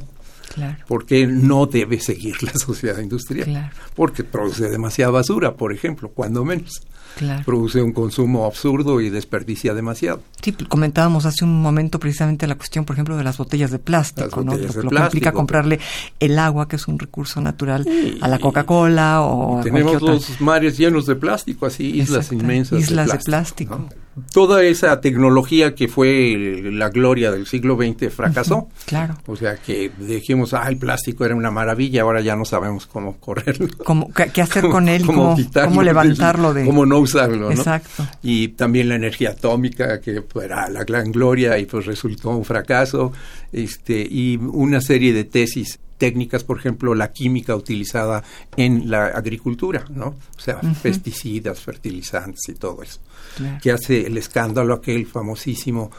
Claro. 0.53 0.77
Porque 0.87 1.27
no 1.27 1.65
debe 1.65 1.99
seguir 1.99 2.41
la 2.43 2.53
sociedad 2.53 2.99
industrial. 2.99 3.45
Claro. 3.45 3.69
Porque 3.95 4.23
produce 4.23 4.69
demasiada 4.69 5.11
basura, 5.11 5.53
por 5.55 5.73
ejemplo, 5.73 6.09
cuando 6.09 6.43
menos. 6.45 6.81
Claro. 7.17 7.43
Produce 7.45 7.81
un 7.81 7.93
consumo 7.93 8.45
absurdo 8.45 9.01
y 9.01 9.09
desperdicia 9.09 9.73
demasiado. 9.73 10.21
Sí, 10.41 10.51
comentábamos 10.53 11.25
hace 11.25 11.45
un 11.45 11.61
momento 11.63 11.99
precisamente 11.99 12.45
la 12.45 12.53
cuestión, 12.55 12.85
por 12.85 12.95
ejemplo, 12.95 13.17
de 13.17 13.23
las 13.23 13.37
botellas 13.39 13.71
de 13.71 13.79
plástico, 13.79 14.43
botellas 14.43 14.75
¿no? 14.75 14.81
de 14.81 14.83
lo 14.83 14.89
que 14.91 14.99
implica 15.03 15.31
comprarle 15.31 15.79
el 16.19 16.37
agua, 16.37 16.67
que 16.67 16.75
es 16.75 16.87
un 16.87 16.99
recurso 16.99 17.41
natural, 17.41 17.87
a 18.21 18.27
la 18.27 18.37
Coca-Cola 18.37 19.21
o 19.21 19.59
a 19.59 19.63
Tenemos 19.63 19.95
otra. 19.95 20.13
los 20.13 20.39
mares 20.41 20.77
llenos 20.77 21.07
de 21.07 21.15
plástico, 21.15 21.65
así, 21.65 21.85
islas 21.99 22.25
Exacto. 22.27 22.35
inmensas 22.43 22.79
Islas 22.81 23.07
de 23.07 23.13
de 23.17 23.19
plástico. 23.23 23.77
plástico. 23.77 23.95
¿no? 23.99 24.06
Toda 24.33 24.63
esa 24.63 24.99
tecnología 24.99 25.75
que 25.75 25.87
fue 25.87 26.61
la 26.71 26.89
gloria 26.89 27.31
del 27.31 27.45
siglo 27.45 27.77
XX 27.77 28.13
fracasó. 28.13 28.67
Claro. 28.85 29.15
O 29.27 29.35
sea 29.35 29.55
que 29.57 29.91
dijimos, 29.97 30.53
ah, 30.53 30.67
el 30.67 30.77
plástico 30.77 31.25
era 31.25 31.35
una 31.35 31.51
maravilla, 31.51 32.01
ahora 32.01 32.21
ya 32.21 32.35
no 32.35 32.45
sabemos 32.45 32.87
cómo 32.87 33.17
correrlo. 33.17 33.67
¿Cómo, 33.83 34.11
qué, 34.13 34.41
hacer 34.41 34.67
con 34.69 34.87
él 34.89 35.03
y 35.03 35.05
cómo, 35.05 35.35
quitarlo 35.35 35.69
cómo 35.69 35.83
levantarlo 35.83 36.53
de... 36.53 36.65
Cómo 36.65 36.85
no 36.85 36.99
usarlo, 36.99 37.49
¿no? 37.49 37.51
Exacto. 37.51 38.07
Y 38.23 38.49
también 38.49 38.89
la 38.89 38.95
energía 38.95 39.31
atómica, 39.31 40.01
que 40.01 40.23
era 40.43 40.69
la 40.69 40.83
gran 40.83 41.11
gloria 41.11 41.57
y 41.57 41.65
pues 41.65 41.85
resultó 41.85 42.29
un 42.29 42.45
fracaso. 42.45 43.11
Este, 43.51 44.05
y 44.09 44.37
una 44.37 44.81
serie 44.81 45.13
de 45.13 45.23
tesis 45.23 45.79
técnicas, 45.97 46.43
por 46.43 46.57
ejemplo, 46.57 46.93
la 46.93 47.11
química 47.11 47.55
utilizada 47.55 48.23
en 48.55 48.89
la 48.89 49.07
agricultura, 49.07 49.85
¿no? 49.89 50.07
O 50.07 50.39
sea, 50.39 50.61
pesticidas, 50.81 51.59
fertilizantes 51.59 52.47
y 52.49 52.53
todo 52.53 52.83
eso. 52.83 52.99
Claro. 53.35 53.57
Que 53.61 53.71
hace 53.71 54.05
el 54.05 54.17
escándalo 54.17 54.75
aquel 54.75 55.07
famosísimo 55.07 55.91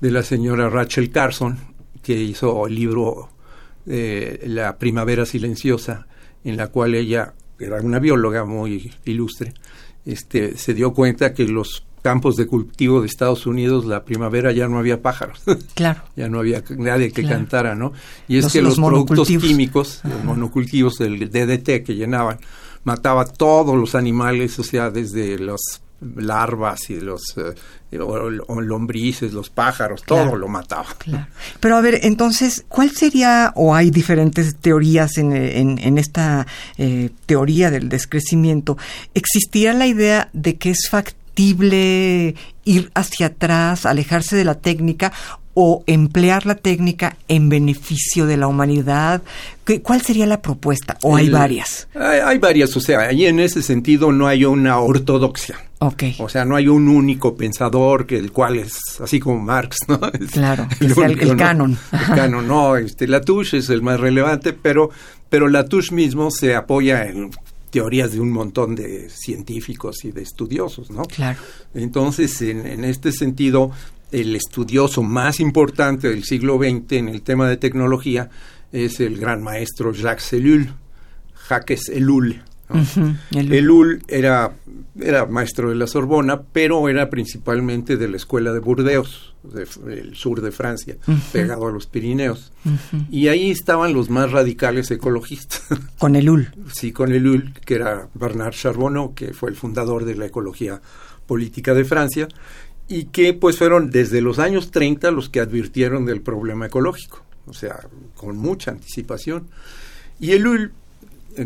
de 0.00 0.10
la 0.10 0.22
señora 0.22 0.68
Rachel 0.68 1.10
Carson, 1.10 1.58
que 2.02 2.14
hizo 2.14 2.66
el 2.66 2.74
libro 2.74 3.30
eh, 3.86 4.44
La 4.46 4.76
Primavera 4.78 5.24
Silenciosa, 5.24 6.06
en 6.44 6.56
la 6.56 6.68
cual 6.68 6.94
ella, 6.94 7.34
era 7.58 7.80
una 7.80 7.98
bióloga 7.98 8.44
muy 8.44 8.92
ilustre, 9.04 9.54
este, 10.04 10.56
se 10.56 10.74
dio 10.74 10.92
cuenta 10.92 11.34
que 11.34 11.44
los 11.44 11.84
campos 12.08 12.36
de 12.36 12.46
cultivo 12.46 13.00
de 13.00 13.06
Estados 13.06 13.46
Unidos, 13.46 13.84
la 13.84 14.04
primavera 14.04 14.50
ya 14.52 14.66
no 14.68 14.78
había 14.78 15.02
pájaros, 15.02 15.40
Claro. 15.74 16.00
ya 16.16 16.28
no 16.28 16.38
había 16.38 16.62
nadie 16.76 17.12
que 17.12 17.22
Claro. 17.22 17.36
cantara, 17.36 17.74
¿no? 17.74 17.92
Y 18.28 18.38
es 18.38 18.44
Los- 18.44 18.52
que 18.52 18.62
los 18.62 18.78
los, 18.78 18.88
productos 18.88 19.28
químicos, 19.28 20.00
los 20.04 20.24
monocultivos 20.24 20.94
del 20.98 21.18
DDT 21.30 21.82
que 21.84 21.94
llenaban, 21.94 22.38
mataba 22.84 23.24
todos 23.26 23.76
los 23.76 23.94
animales, 23.94 24.58
o 24.58 24.62
sea, 24.64 24.90
desde 24.90 25.38
los 25.38 25.60
larvas 26.16 26.90
y 26.90 27.00
los 27.00 27.22
eh, 27.36 27.98
o- 27.98 28.30
o 28.46 28.60
lombrices, 28.60 29.32
los 29.32 29.50
pájaros, 29.50 30.02
todo 30.06 30.22
Claro. 30.22 30.36
lo 30.38 30.46
mataba. 30.48 30.86
Claro. 30.98 31.26
Pero 31.58 31.76
a 31.76 31.80
ver, 31.80 31.98
entonces, 32.02 32.64
¿cuál 32.68 32.90
sería, 32.92 33.52
o 33.56 33.74
hay 33.74 33.90
diferentes 33.90 34.54
teorías 34.56 35.18
en, 35.18 35.32
en- 35.34 35.78
en 35.78 35.98
esta 35.98 36.46
eh, 36.76 37.10
teoría 37.26 37.70
del 37.72 37.88
descrecimiento? 37.88 38.78
¿Existiría 39.14 39.72
la 39.72 39.86
idea 39.88 40.28
de 40.32 40.56
que 40.56 40.70
es 40.70 40.86
factible 40.88 41.18
ir 41.42 42.90
hacia 42.94 43.26
atrás, 43.26 43.86
alejarse 43.86 44.36
de 44.36 44.44
la 44.44 44.54
técnica 44.56 45.12
o 45.60 45.82
emplear 45.86 46.46
la 46.46 46.54
técnica 46.54 47.16
en 47.26 47.48
beneficio 47.48 48.26
de 48.26 48.36
la 48.36 48.46
humanidad? 48.46 49.22
¿Qué- 49.64 49.82
¿Cuál 49.82 50.02
sería 50.02 50.26
la 50.26 50.40
propuesta? 50.40 50.96
¿O 51.02 51.16
hay 51.16 51.26
El- 51.26 51.32
varias? 51.32 51.88
Hay, 51.94 52.20
hay 52.24 52.38
varias, 52.38 52.76
o 52.76 52.80
sea, 52.80 53.00
ahí 53.00 53.26
en 53.26 53.40
ese 53.40 53.62
sentido 53.62 54.12
no 54.12 54.26
hay 54.28 54.44
una 54.44 54.78
ortodoxia. 54.78 55.56
Ok. 55.80 56.02
O 56.18 56.28
sea, 56.28 56.44
no 56.44 56.56
hay 56.56 56.66
un 56.68 56.88
único 56.88 57.36
pensador 57.36 58.06
que 58.06 58.18
el 58.18 58.32
cual 58.32 58.56
es 58.56 59.00
así 59.00 59.20
como 59.20 59.38
Marx, 59.40 59.76
¿no? 59.88 60.00
Es 60.20 60.30
Claro, 60.32 60.66
el 60.80 61.28
¿no? 61.28 61.36
canon. 61.36 61.78
El 61.92 62.14
canon, 62.16 62.46
no, 62.48 62.76
este 62.76 63.06
Latouche 63.08 63.58
es 63.58 63.68
el 63.70 63.82
más 63.82 63.98
relevante, 64.00 64.52
pero 64.52 64.90
pero 65.30 65.46
Latouche 65.48 65.94
mismo 65.94 66.30
se 66.30 66.54
apoya 66.56 67.04
en 67.04 67.30
teorías 67.70 68.12
de 68.12 68.20
un 68.20 68.30
montón 68.30 68.74
de 68.74 69.08
científicos 69.10 70.04
y 70.04 70.12
de 70.12 70.22
estudiosos, 70.22 70.90
¿no? 70.90 71.02
Claro. 71.04 71.38
Entonces, 71.74 72.40
en, 72.42 72.66
en 72.66 72.84
este 72.84 73.12
sentido, 73.12 73.70
el 74.12 74.34
estudioso 74.36 75.02
más 75.02 75.40
importante 75.40 76.08
del 76.08 76.24
siglo 76.24 76.58
XX 76.58 76.92
en 76.92 77.08
el 77.08 77.22
tema 77.22 77.48
de 77.48 77.56
tecnología 77.56 78.30
es 78.72 79.00
el 79.00 79.18
gran 79.18 79.42
maestro 79.42 79.92
Jacques 79.92 80.32
Ellul, 80.32 80.74
Jacques 81.48 81.88
Ellul. 81.88 82.42
¿No? 82.68 83.16
Ellul. 83.32 83.52
Ellul 83.52 84.02
era, 84.08 84.52
era 85.00 85.26
maestro 85.26 85.70
de 85.70 85.76
la 85.76 85.86
Sorbona, 85.86 86.42
pero 86.42 86.88
era 86.88 87.10
principalmente 87.10 87.96
de 87.96 88.08
la 88.08 88.16
escuela 88.16 88.52
de 88.52 88.60
Burdeos, 88.60 89.34
del 89.42 90.14
sur 90.14 90.40
de 90.40 90.50
Francia, 90.50 90.96
pegado 91.32 91.68
a 91.68 91.72
los 91.72 91.86
Pirineos. 91.86 92.52
Y 93.10 93.28
ahí 93.28 93.50
estaban 93.50 93.94
los 93.94 94.10
más 94.10 94.32
radicales 94.32 94.90
ecologistas. 94.90 95.62
Con 95.98 96.16
el 96.16 96.28
UL. 96.28 96.48
sí, 96.72 96.92
con 96.92 97.12
Ellul, 97.12 97.52
que 97.64 97.74
era 97.74 98.08
Bernard 98.14 98.54
Charbonneau, 98.54 99.14
que 99.14 99.32
fue 99.32 99.50
el 99.50 99.56
fundador 99.56 100.04
de 100.04 100.14
la 100.14 100.26
ecología 100.26 100.80
política 101.26 101.74
de 101.74 101.84
Francia, 101.84 102.28
y 102.88 103.04
que 103.04 103.34
pues 103.34 103.58
fueron 103.58 103.90
desde 103.90 104.20
los 104.20 104.38
años 104.38 104.70
30 104.70 105.10
los 105.10 105.28
que 105.28 105.40
advirtieron 105.40 106.06
del 106.06 106.22
problema 106.22 106.66
ecológico, 106.66 107.22
o 107.46 107.52
sea, 107.52 107.80
con 108.14 108.36
mucha 108.36 108.70
anticipación. 108.70 109.48
Y 110.18 110.32
Ellul 110.32 110.64
eh, 110.64 110.70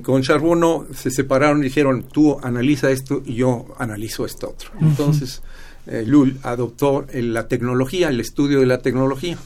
con 0.00 0.22
Charbonneau 0.22 0.86
se 0.94 1.10
separaron 1.10 1.60
y 1.60 1.64
dijeron, 1.64 2.04
tú 2.10 2.38
analiza 2.42 2.90
esto 2.90 3.22
y 3.26 3.34
yo 3.34 3.66
analizo 3.78 4.24
esto 4.24 4.48
otro. 4.50 4.70
Entonces, 4.80 5.42
eh, 5.86 6.04
Lul 6.06 6.38
adoptó 6.42 7.04
el- 7.12 7.34
la 7.34 7.48
tecnología, 7.48 8.08
el 8.08 8.20
estudio 8.20 8.60
de 8.60 8.66
la 8.66 8.78
tecnología. 8.78 9.36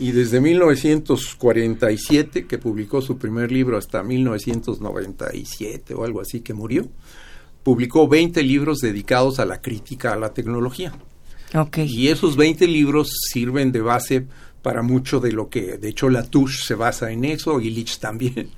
Y 0.00 0.12
desde 0.12 0.40
1947, 0.40 2.46
que 2.46 2.58
publicó 2.58 3.00
su 3.02 3.18
primer 3.18 3.50
libro, 3.50 3.76
hasta 3.76 4.02
1997 4.02 5.94
o 5.94 6.04
algo 6.04 6.20
así, 6.20 6.40
que 6.40 6.54
murió, 6.54 6.86
publicó 7.62 8.08
20 8.08 8.42
libros 8.42 8.78
dedicados 8.78 9.38
a 9.40 9.44
la 9.44 9.60
crítica 9.60 10.12
a 10.12 10.16
la 10.16 10.32
tecnología. 10.32 10.92
Ok. 11.54 11.78
Y 11.78 12.08
esos 12.08 12.36
20 12.36 12.66
libros 12.66 13.10
sirven 13.32 13.72
de 13.72 13.80
base 13.80 14.26
para 14.68 14.82
mucho 14.82 15.18
de 15.18 15.32
lo 15.32 15.48
que, 15.48 15.78
de 15.78 15.88
hecho, 15.88 16.10
Latouche 16.10 16.62
se 16.62 16.74
basa 16.74 17.10
en 17.10 17.24
eso, 17.24 17.58
y 17.58 17.70
Lich 17.70 18.00
también. 18.00 18.50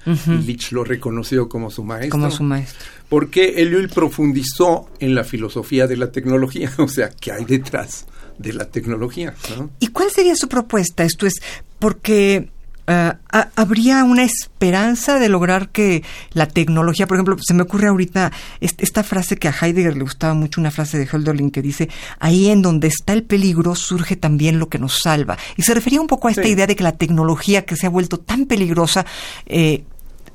Lich 0.45 0.73
lo 0.73 0.83
reconoció 0.83 1.49
como 1.49 1.71
su 1.71 1.85
maestro. 1.85 2.11
Como 2.11 2.33
su 2.33 2.43
maestro. 2.43 2.85
Porque 3.09 3.63
Ellul 3.63 3.89
profundizó 3.89 4.89
en 4.99 5.15
la 5.15 5.23
filosofía 5.23 5.87
de 5.87 5.97
la 5.97 6.11
tecnología, 6.11 6.73
o 6.79 6.89
sea, 6.89 7.11
¿qué 7.11 7.31
hay 7.31 7.45
detrás 7.45 8.07
de 8.39 8.53
la 8.53 8.65
tecnología? 8.65 9.35
¿no? 9.57 9.71
¿Y 9.79 9.87
cuál 9.87 10.11
sería 10.11 10.35
su 10.35 10.49
propuesta? 10.49 11.05
Esto 11.05 11.29
es 11.29 11.35
porque 11.79 12.49
ah, 12.91 13.19
ha- 13.33 13.49
habría 13.57 14.05
una 14.05 14.25
esperanza 14.25 15.19
de 15.19 15.29
lograr 15.29 15.69
que 15.71 16.03
la 16.33 16.47
tecnología, 16.47 17.07
por 17.07 17.17
ejemplo, 17.17 17.37
se 17.41 17.55
me 17.55 17.63
ocurre 17.63 17.89
ahorita 17.89 18.33
est- 18.61 18.83
esta 18.83 19.03
frase 19.03 19.37
que 19.37 19.49
a 19.49 19.55
Heidegger 19.59 19.95
le 19.97 20.03
gustaba 20.03 20.35
mucho, 20.35 20.61
una 20.61 20.71
frase 20.71 20.99
de 20.99 21.07
Hölderlin 21.11 21.51
que 21.51 21.63
dice, 21.63 21.89
ahí 22.19 22.49
en 22.49 22.63
donde 22.63 22.89
está 22.89 23.13
el 23.13 23.23
peligro 23.23 23.75
surge 23.75 24.17
también 24.17 24.59
lo 24.59 24.69
que 24.69 24.79
nos 24.79 24.99
salva. 24.99 25.39
Y 25.57 25.63
se 25.63 25.73
refería 25.75 26.01
un 26.01 26.07
poco 26.07 26.29
a 26.29 26.31
esta 26.33 26.43
Sí. 26.43 26.51
idea 26.51 26.67
de 26.67 26.77
que 26.77 26.83
la 26.83 26.93
tecnología 26.97 27.65
que 27.65 27.77
se 27.77 27.87
ha 27.87 27.91
vuelto 27.91 28.19
tan 28.19 28.47
peligrosa, 28.47 29.07
eh, 29.47 29.85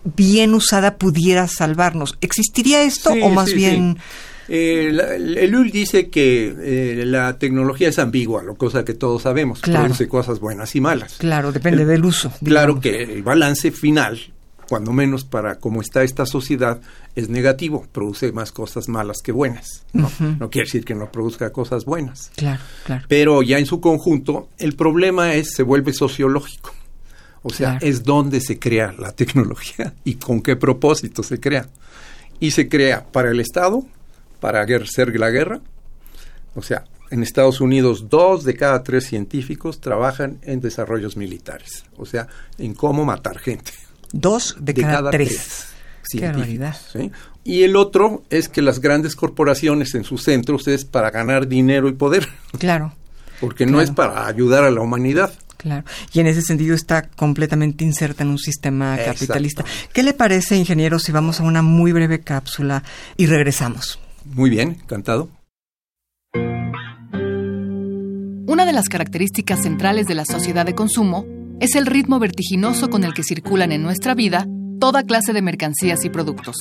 bien 0.04 0.54
usada, 0.54 0.98
pudiera 0.98 1.48
salvarnos. 1.48 2.18
¿Existiría 2.22 2.84
esto 2.84 3.12
Sí, 3.14 3.20
o 3.24 3.30
más 3.30 3.50
sí, 3.50 3.56
bien... 3.56 3.98
Eh, 4.48 4.90
la- 4.92 5.16
Ellul 5.16 5.72
dice 5.72 6.10
que 6.10 6.54
eh, 6.60 7.06
la 7.06 7.38
tecnología 7.40 7.90
es 7.90 8.00
ambigua, 8.00 8.44
lo 8.44 8.56
cosa 8.56 8.86
que 8.86 8.94
todos 8.94 9.24
sabemos, 9.24 9.62
Claro. 9.62 9.86
produce 9.86 10.08
cosas 10.08 10.40
buenas 10.40 10.76
y 10.76 10.82
malas. 10.82 11.16
Claro, 11.18 11.52
depende 11.52 11.82
El- 11.84 11.88
del 11.88 12.06
uso. 12.06 12.32
Claro 12.44 12.80
que 12.80 13.04
el 13.04 13.24
balance 13.24 13.72
final 13.72 14.20
cuando 14.68 14.92
menos 14.94 15.24
para 15.26 15.60
cómo 15.60 15.80
está 15.80 16.02
esta 16.02 16.26
sociedad, 16.26 16.82
es 17.16 17.30
negativo, 17.30 17.86
produce 17.92 18.32
más 18.32 18.52
cosas 18.52 18.90
malas 18.90 19.18
que 19.24 19.32
buenas. 19.32 19.84
No, 19.94 20.12
no 20.40 20.50
quiere 20.50 20.66
decir 20.66 20.84
que 20.84 20.96
no 20.96 21.12
produzca 21.12 21.52
cosas 21.52 21.86
buenas. 21.86 22.32
Claro, 22.36 22.64
claro. 22.84 23.06
Pero 23.08 23.44
ya 23.44 23.60
en 23.60 23.68
su 23.68 23.80
conjunto, 23.80 24.50
el 24.58 24.76
problema 24.76 25.36
es, 25.36 25.52
se 25.54 25.62
vuelve 25.62 25.94
sociológico. 25.94 26.74
O 27.44 27.52
sea, 27.52 27.78
es 27.80 28.04
donde 28.04 28.42
se 28.42 28.58
crea 28.58 28.92
la 28.98 29.12
tecnología 29.12 29.94
y 30.04 30.16
con 30.16 30.42
qué 30.42 30.56
propósito 30.56 31.22
se 31.22 31.40
crea. 31.40 31.68
Y 32.40 32.50
se 32.50 32.68
crea 32.68 33.06
para 33.12 33.30
el 33.30 33.40
Estado, 33.40 33.86
para 34.46 34.62
hacer 34.62 35.20
la 35.20 35.32
guerra. 35.32 35.60
O 36.54 36.62
sea, 36.62 36.84
en 37.10 37.24
Estados 37.24 37.62
Unidos 37.62 38.10
dos 38.12 38.44
de 38.44 38.56
cada 38.56 38.84
tres 38.84 39.08
científicos 39.08 39.82
trabajan 39.82 40.38
en 40.44 40.62
desarrollos 40.62 41.18
militares, 41.18 41.86
o 41.98 42.06
sea, 42.06 42.28
en 42.60 42.76
cómo 42.76 43.06
matar 43.06 43.40
gente. 43.40 43.72
Dos 44.12 44.56
de, 44.60 44.76
cada, 44.76 45.10
tres. 45.10 45.66
¿sí? 46.04 46.22
Y 47.44 47.64
el 47.64 47.76
otro 47.76 48.22
es 48.30 48.48
que 48.48 48.62
las 48.62 48.80
grandes 48.82 49.16
corporaciones 49.16 49.96
en 49.96 50.04
sus 50.04 50.22
centros 50.22 50.68
es 50.68 50.86
para 50.86 51.10
ganar 51.10 51.48
dinero 51.48 51.90
y 51.90 51.94
poder. 51.94 52.30
Claro. 52.60 52.94
Porque 53.42 53.66
no 53.66 53.82
es 53.82 53.90
para 53.90 54.28
ayudar 54.28 54.64
a 54.64 54.70
la 54.70 54.82
humanidad. 54.82 55.34
Claro. 55.58 55.86
Y 56.14 56.20
en 56.20 56.28
ese 56.28 56.44
sentido 56.44 56.76
está 56.76 57.10
completamente 57.10 57.84
inserta 57.84 58.22
en 58.22 58.30
un 58.30 58.38
sistema 58.38 58.96
capitalista. 59.04 59.66
¿Qué 59.92 60.04
le 60.04 60.14
parece, 60.14 60.56
ingeniero, 60.56 61.00
si 61.00 61.12
vamos 61.12 61.40
a 61.40 61.44
una 61.44 61.64
muy 61.64 61.92
breve 61.92 62.20
cápsula 62.20 62.84
y 63.18 63.26
regresamos? 63.26 64.00
Muy 64.34 64.50
bien, 64.50 64.78
encantado. 64.82 65.30
Una 68.48 68.66
de 68.66 68.74
las 68.74 68.90
características 68.90 69.64
centrales 69.64 70.08
de 70.08 70.16
la 70.16 70.26
sociedad 70.26 70.66
de 70.66 70.76
consumo 70.76 71.26
es 71.60 71.76
el 71.76 71.86
ritmo 71.86 72.20
vertiginoso 72.20 72.90
con 72.90 73.04
el 73.04 73.14
que 73.14 73.24
circulan 73.24 73.72
en 73.72 73.84
nuestra 73.84 74.16
vida 74.16 74.48
toda 74.80 75.04
clase 75.04 75.34
de 75.34 75.42
mercancías 75.42 76.04
y 76.06 76.10
productos. 76.10 76.58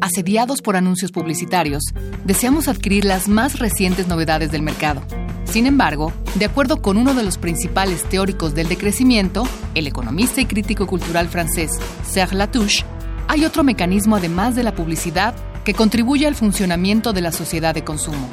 Asediados 0.00 0.62
por 0.62 0.76
anuncios 0.76 1.12
publicitarios, 1.12 1.82
deseamos 2.24 2.68
adquirir 2.68 3.04
las 3.04 3.28
más 3.28 3.58
recientes 3.58 4.06
novedades 4.06 4.52
del 4.52 4.62
mercado. 4.62 5.02
Sin 5.44 5.66
embargo, 5.66 6.12
de 6.34 6.44
acuerdo 6.44 6.82
con 6.82 6.96
uno 6.96 7.14
de 7.14 7.22
los 7.22 7.38
principales 7.38 8.02
teóricos 8.04 8.54
del 8.54 8.68
decrecimiento, 8.68 9.44
el 9.74 9.86
economista 9.86 10.40
y 10.40 10.46
crítico 10.46 10.86
cultural 10.86 11.28
francés 11.28 11.70
Serge 12.04 12.36
Latouche, 12.36 12.84
hay 13.28 13.44
otro 13.44 13.64
mecanismo 13.64 14.16
además 14.16 14.54
de 14.54 14.62
la 14.62 14.74
publicidad 14.74 15.34
que 15.64 15.74
contribuye 15.74 16.26
al 16.26 16.34
funcionamiento 16.34 17.12
de 17.12 17.22
la 17.22 17.32
sociedad 17.32 17.74
de 17.74 17.84
consumo, 17.84 18.28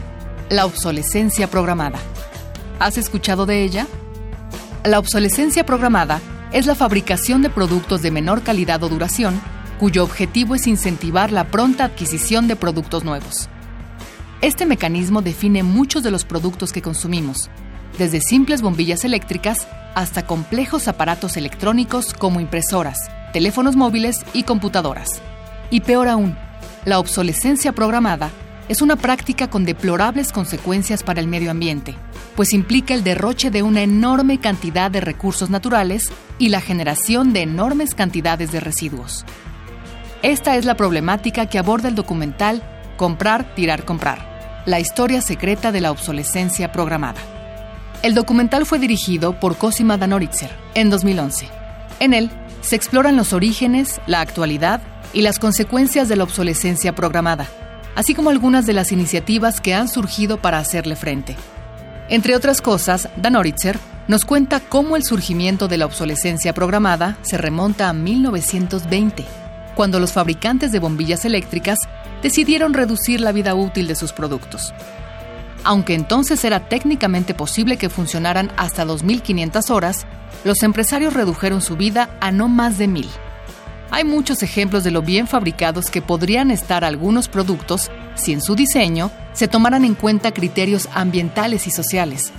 la 0.50 0.66
obsolescencia 0.66 1.48
programada. 1.48 1.98
¿Has 2.80 2.98
escuchado 2.98 3.46
de 3.46 3.64
ella? 3.64 3.88
La 4.84 5.00
obsolescencia 5.00 5.66
programada 5.66 6.20
es 6.52 6.66
la 6.66 6.76
fabricación 6.76 7.42
de 7.42 7.50
productos 7.50 8.02
de 8.02 8.12
menor 8.12 8.44
calidad 8.44 8.84
o 8.84 8.90
duración, 8.90 9.40
cuyo 9.80 10.04
objetivo 10.04 10.56
es 10.56 10.68
incentivar 10.68 11.32
la 11.32 11.46
pronta 11.46 11.86
adquisición 11.86 12.48
de 12.48 12.58
productos 12.58 13.06
nuevos. 13.06 13.50
Este 14.42 14.66
mecanismo 14.66 15.22
define 15.22 15.64
muchos 15.64 16.04
de 16.04 16.12
los 16.12 16.26
productos 16.26 16.74
que 16.74 16.82
consumimos, 16.82 17.50
desde 17.98 18.20
simples 18.20 18.62
bombillas 18.62 19.06
eléctricas 19.06 19.68
hasta 19.96 20.26
complejos 20.26 20.88
aparatos 20.88 21.38
electrónicos 21.38 22.14
como 22.14 22.40
impresoras, 22.40 22.98
teléfonos 23.32 23.76
móviles 23.76 24.26
y 24.34 24.44
computadoras. 24.44 25.22
Y 25.70 25.82
peor 25.82 26.08
aún, 26.08 26.36
la 26.86 27.00
obsolescencia 27.00 27.74
programada 27.74 28.32
es 28.68 28.82
una 28.82 28.96
práctica 28.96 29.50
con 29.50 29.66
deplorables 29.66 30.32
consecuencias 30.32 31.04
para 31.04 31.20
el 31.20 31.28
medio 31.28 31.52
ambiente, 31.52 31.96
pues 32.36 32.54
implica 32.54 32.94
el 32.94 33.04
derroche 33.04 33.52
de 33.52 33.64
una 33.64 33.82
enorme 33.82 34.40
cantidad 34.40 34.90
de 34.90 35.02
recursos 35.02 35.50
naturales 35.50 36.10
y 36.40 36.50
la 36.50 36.62
generación 36.62 37.34
de 37.34 37.42
enormes 37.42 37.94
cantidades 37.94 38.52
de 38.52 38.60
residuos. 38.60 39.26
Esta 40.24 40.56
es 40.56 40.66
la 40.66 40.76
problemática 40.76 41.48
que 41.48 41.60
aborda 41.60 41.90
el 41.90 41.96
documental 41.96 42.64
Comprar, 42.98 43.56
Tirar, 43.56 43.84
Comprar, 43.84 44.64
la 44.66 44.80
historia 44.80 45.22
secreta 45.22 45.72
de 45.72 45.82
la 45.82 45.92
obsolescencia 45.92 46.72
programada. 46.72 47.20
El 48.04 48.14
documental 48.14 48.66
fue 48.66 48.80
dirigido 48.80 49.40
por 49.40 49.58
Cosima 49.58 49.98
Danoritzer 49.98 50.52
en 50.76 50.90
2011. 50.90 51.50
En 52.00 52.14
él 52.14 52.32
se 52.62 52.76
exploran 52.76 53.16
los 53.16 53.34
orígenes, 53.34 54.00
la 54.08 54.22
actualidad 54.22 54.82
y 55.14 55.22
las 55.22 55.40
consecuencias 55.40 56.08
de 56.08 56.16
la 56.16 56.24
obsolescencia 56.24 56.96
programada 56.96 57.48
así 57.96 58.14
como 58.14 58.30
algunas 58.30 58.66
de 58.66 58.74
las 58.74 58.92
iniciativas 58.92 59.62
que 59.62 59.74
han 59.74 59.88
surgido 59.88 60.38
para 60.42 60.60
hacerle 60.60 60.96
frente. 60.96 61.36
Entre 62.10 62.36
otras 62.36 62.62
cosas, 62.62 63.10
Dan 63.18 63.36
Oritzer 63.36 63.78
nos 64.08 64.26
cuenta 64.26 64.60
cómo 64.60 64.96
el 64.96 65.04
surgimiento 65.04 65.68
de 65.68 65.78
la 65.78 65.86
obsolescencia 65.86 66.54
programada 66.54 67.18
se 67.22 67.38
remonta 67.38 67.90
a 67.90 67.94
1920, 67.94 69.24
cuando 69.76 70.00
los 70.00 70.12
fabricantes 70.12 70.72
de 70.72 70.80
bombillas 70.80 71.24
eléctricas 71.24 71.80
decidieron 72.22 72.74
reducir 72.74 73.22
la 73.22 73.32
vida 73.32 73.56
útil 73.56 73.88
de 73.88 73.96
sus 73.96 74.12
productos. 74.12 74.74
Aunque 75.64 75.94
entonces 75.94 76.44
era 76.44 76.68
técnicamente 76.68 77.34
posible 77.34 77.78
que 77.78 77.90
funcionaran 77.90 78.52
hasta 78.58 78.86
2.500 78.86 79.70
horas, 79.70 80.06
los 80.44 80.64
empresarios 80.64 81.14
redujeron 81.14 81.62
su 81.62 81.78
vida 81.78 82.18
a 82.20 82.32
no 82.32 82.48
más 82.48 82.78
de 82.78 82.88
1.000. 82.88 83.08
Hay 83.92 84.06
muchos 84.06 84.42
ejemplos 84.42 84.84
de 84.84 84.92
lo 84.92 85.02
bien 85.02 85.28
fabricados 85.28 85.92
que 85.92 86.02
podrían 86.02 86.50
estar 86.50 86.84
algunos 86.84 87.28
productos 87.28 87.92
si 88.16 88.32
en 88.32 88.42
su 88.42 88.56
diseño 88.56 89.12
se 89.34 89.48
tomaran 89.48 89.86
en 89.86 89.96
cuenta 89.96 90.32
criterios 90.32 90.88
ambientales 90.94 91.68
y 91.68 91.72
sociales. 91.72 92.32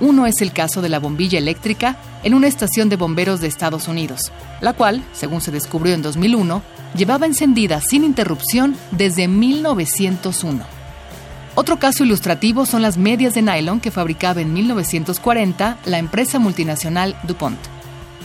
Uno 0.00 0.26
es 0.26 0.40
el 0.40 0.52
caso 0.52 0.80
de 0.80 0.88
la 0.88 0.98
bombilla 0.98 1.38
eléctrica 1.38 1.96
en 2.22 2.34
una 2.34 2.46
estación 2.46 2.88
de 2.88 2.96
bomberos 2.96 3.40
de 3.40 3.48
Estados 3.48 3.88
Unidos, 3.88 4.32
la 4.60 4.72
cual, 4.72 5.02
según 5.12 5.40
se 5.40 5.50
descubrió 5.50 5.94
en 5.94 6.02
2001, 6.02 6.62
llevaba 6.96 7.26
encendida 7.26 7.80
sin 7.80 8.04
interrupción 8.04 8.76
desde 8.92 9.28
1901. 9.28 10.81
Otro 11.54 11.78
caso 11.78 12.02
ilustrativo 12.02 12.64
son 12.64 12.80
las 12.80 12.96
medias 12.96 13.34
de 13.34 13.42
nylon 13.42 13.80
que 13.80 13.90
fabricaba 13.90 14.40
en 14.40 14.54
1940 14.54 15.78
la 15.84 15.98
empresa 15.98 16.38
multinacional 16.38 17.14
DuPont. 17.24 17.58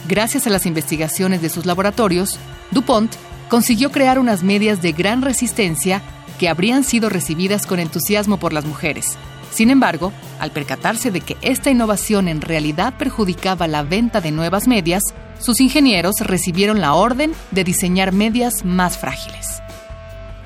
Gracias 0.08 0.48
a 0.48 0.50
las 0.50 0.66
investigaciones 0.66 1.42
de 1.42 1.50
sus 1.50 1.66
laboratorios, 1.66 2.40
DuPont 2.72 3.14
consiguió 3.50 3.92
crear 3.92 4.18
unas 4.18 4.44
medias 4.44 4.82
de 4.82 4.94
gran 4.94 5.22
resistencia 5.22 6.02
que 6.40 6.48
habrían 6.48 6.86
sido 6.86 7.10
recibidas 7.10 7.66
con 7.66 7.80
entusiasmo 7.80 8.38
por 8.38 8.54
las 8.54 8.64
mujeres. 8.64 9.18
Sin 9.52 9.72
embargo, 9.72 10.14
al 10.40 10.52
percatarse 10.52 11.12
de 11.12 11.20
que 11.20 11.36
esta 11.42 11.70
innovación 11.70 12.30
en 12.30 12.40
realidad 12.40 12.94
perjudicaba 12.98 13.68
la 13.68 13.84
venta 13.84 14.22
de 14.22 14.32
nuevas 14.32 14.68
medias, 14.68 15.04
sus 15.40 15.60
ingenieros 15.60 16.16
recibieron 16.22 16.80
la 16.80 16.94
orden 16.94 17.34
de 17.52 17.64
diseñar 17.66 18.14
medias 18.14 18.64
más 18.64 18.98
frágiles. 18.98 19.62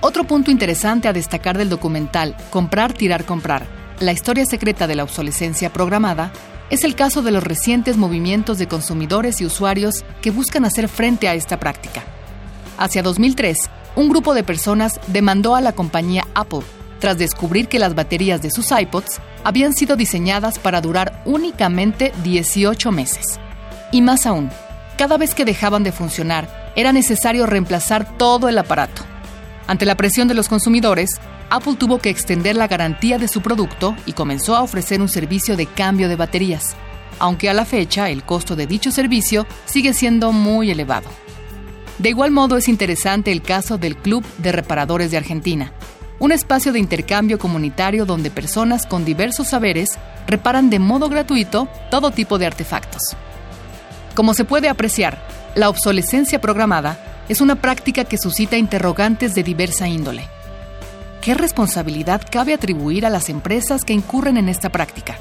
Otro 0.04 0.24
punto 0.24 0.50
interesante 0.50 1.08
a 1.08 1.14
destacar 1.14 1.60
del 1.60 1.70
documental 1.70 2.36
Comprar, 2.50 2.92
Tirar, 2.92 3.24
Comprar, 3.24 3.68
la 4.00 4.12
historia 4.12 4.48
secreta 4.48 4.88
de 4.88 4.96
la 4.96 5.04
obsolescencia 5.04 5.72
programada, 5.72 6.32
es 6.72 6.84
el 6.84 6.96
caso 6.96 7.22
de 7.22 7.30
los 7.30 7.44
recientes 7.44 7.98
movimientos 7.98 8.58
de 8.58 8.68
consumidores 8.68 9.42
y 9.42 9.46
usuarios 9.46 10.04
que 10.24 10.32
buscan 10.32 10.66
hacer 10.66 10.88
frente 10.88 11.28
a 11.28 11.36
esta 11.36 11.60
práctica. 11.60 12.02
Hacia 12.80 13.04
2003, 13.04 13.70
un 13.96 14.10
grupo 14.10 14.34
de 14.34 14.44
personas 14.44 15.00
demandó 15.06 15.56
a 15.56 15.62
la 15.62 15.74
compañía 15.74 16.26
Apple 16.34 16.64
tras 16.98 17.20
descubrir 17.20 17.68
que 17.68 17.78
las 17.78 17.94
baterías 17.94 18.42
de 18.42 18.50
sus 18.50 18.72
iPods 18.72 19.20
habían 19.44 19.74
sido 19.74 19.96
diseñadas 19.96 20.58
para 20.58 20.82
durar 20.82 21.22
únicamente 21.26 22.12
18 22.24 22.92
meses. 22.92 23.40
Y 23.92 24.02
más 24.02 24.26
aún, 24.26 24.50
cada 24.98 25.18
vez 25.18 25.36
que 25.36 25.46
dejaban 25.46 25.84
de 25.84 25.92
funcionar, 25.92 26.72
era 26.76 26.92
necesario 26.92 27.46
reemplazar 27.46 28.18
todo 28.18 28.50
el 28.50 28.58
aparato. 28.58 29.11
Ante 29.72 29.86
la 29.86 29.96
presión 29.96 30.28
de 30.28 30.34
los 30.34 30.50
consumidores, 30.50 31.12
Apple 31.50 31.78
tuvo 31.80 32.00
que 32.00 32.10
extender 32.10 32.58
la 32.58 32.68
garantía 32.68 33.18
de 33.18 33.30
su 33.30 33.40
producto 33.40 33.96
y 34.06 34.12
comenzó 34.12 34.54
a 34.54 34.64
ofrecer 34.64 35.00
un 35.00 35.08
servicio 35.08 35.56
de 35.56 35.66
cambio 35.66 36.10
de 36.10 36.18
baterías, 36.18 36.76
aunque 37.20 37.50
a 37.50 37.54
la 37.54 37.64
fecha 37.64 38.10
el 38.10 38.24
costo 38.24 38.58
de 38.58 38.68
dicho 38.68 38.92
servicio 38.92 39.48
sigue 39.64 39.94
siendo 39.94 40.34
muy 40.34 40.72
elevado. 40.72 41.08
De 42.00 42.10
igual 42.10 42.32
modo 42.32 42.58
es 42.58 42.68
interesante 42.68 43.32
el 43.32 43.42
caso 43.42 43.78
del 43.78 43.96
Club 43.96 44.26
de 44.40 44.52
Reparadores 44.52 45.10
de 45.10 45.16
Argentina, 45.16 45.72
un 46.20 46.34
espacio 46.34 46.74
de 46.74 46.80
intercambio 46.80 47.40
comunitario 47.40 48.06
donde 48.06 48.30
personas 48.30 48.86
con 48.86 49.06
diversos 49.06 49.48
saberes 49.48 49.92
reparan 50.28 50.70
de 50.70 50.80
modo 50.80 51.08
gratuito 51.08 51.70
todo 51.90 52.12
tipo 52.12 52.38
de 52.38 52.48
artefactos. 52.48 53.16
Como 54.16 54.34
se 54.34 54.44
puede 54.44 54.68
apreciar, 54.68 55.26
la 55.56 55.70
obsolescencia 55.70 56.42
programada 56.42 57.11
es 57.32 57.40
una 57.40 57.56
práctica 57.56 58.04
que 58.04 58.18
suscita 58.18 58.58
interrogantes 58.58 59.34
de 59.34 59.42
diversa 59.42 59.88
índole 59.88 60.28
¿Qué 61.22 61.34
responsabilidad 61.34 62.22
cabe 62.30 62.54
atribuir 62.54 63.06
a 63.06 63.10
las 63.10 63.30
empresas 63.30 63.86
que 63.86 63.94
incurren 63.94 64.36
en 64.36 64.50
esta 64.50 64.70
práctica? 64.70 65.18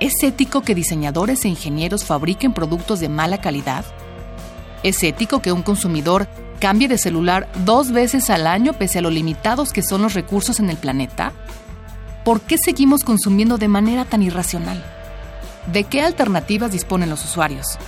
¿Es 0.00 0.22
ético 0.22 0.60
que 0.60 0.74
diseñadores 0.74 1.44
e 1.44 1.48
ingenieros 1.48 2.04
fabriquen 2.04 2.52
productos 2.52 3.00
de 3.00 3.08
mala 3.08 3.40
calidad? 3.40 3.86
¿Es 4.82 5.02
ético 5.02 5.40
que 5.40 5.52
un 5.52 5.62
consumidor 5.62 6.28
cambie 6.58 6.88
de 6.88 6.98
celular 6.98 7.48
dos 7.64 7.90
veces 7.90 8.28
al 8.28 8.46
año 8.46 8.74
pese 8.74 8.98
a 8.98 9.02
lo 9.02 9.08
limitados 9.08 9.72
que 9.72 9.82
son 9.82 10.02
los 10.02 10.12
recursos 10.12 10.60
en 10.60 10.68
el 10.68 10.76
planeta? 10.76 11.32
¿Por 12.22 12.42
qué 12.42 12.58
seguimos 12.58 13.02
consumiendo 13.02 13.56
de 13.56 13.68
manera 13.68 14.04
tan 14.04 14.20
irracional? 14.20 14.84
¿De 15.72 15.84
qué 15.84 16.02
alternativas 16.02 16.72
disponen 16.72 17.08
los 17.08 17.24
usuarios? 17.24 17.78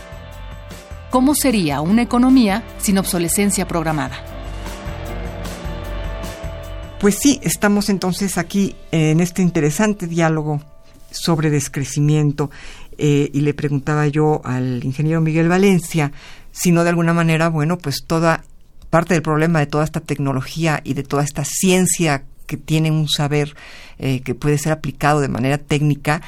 ¿Cómo 1.13 1.35
sería 1.35 1.83
una 1.83 2.01
economía 2.01 2.65
sin 2.79 2.97
obsolescencia 2.97 3.69
programada? 3.69 4.17
Pues 6.99 7.17
sí, 7.17 7.39
estamos 7.43 7.91
entonces 7.91 8.39
aquí 8.39 8.75
en 8.93 9.21
este 9.21 9.43
interesante 9.43 10.07
diálogo 10.07 10.63
sobre 11.11 11.51
descrecimiento 11.51 12.51
eh, 12.97 13.29
y 13.31 13.43
le 13.43 13.53
preguntaba 13.53 14.07
yo 14.07 14.41
al 14.43 14.83
ingeniero 14.85 15.21
Miguel 15.21 15.51
Valencia 15.51 16.13
si 16.51 16.73
no 16.73 16.83
de 16.83 16.89
alguna 16.89 17.13
manera, 17.13 17.51
bueno, 17.51 17.77
pues 17.77 18.05
toda 18.07 18.45
parte 18.89 19.13
del 19.13 19.23
problema 19.23 19.59
de 19.59 19.67
toda 19.67 19.85
esta 19.85 20.01
tecnología 20.01 20.81
y 20.83 20.95
de 20.95 21.03
toda 21.03 21.25
esta 21.25 21.45
ciencia 21.45 22.25
que 22.47 22.57
tiene 22.57 22.91
un 22.91 23.09
saber 23.09 23.55
eh, 23.99 24.21
que 24.21 24.35
puede 24.35 24.57
ser 24.57 24.73
aplicado 24.73 25.21
de 25.21 25.29
manera 25.29 25.59
técnica, 25.59 26.23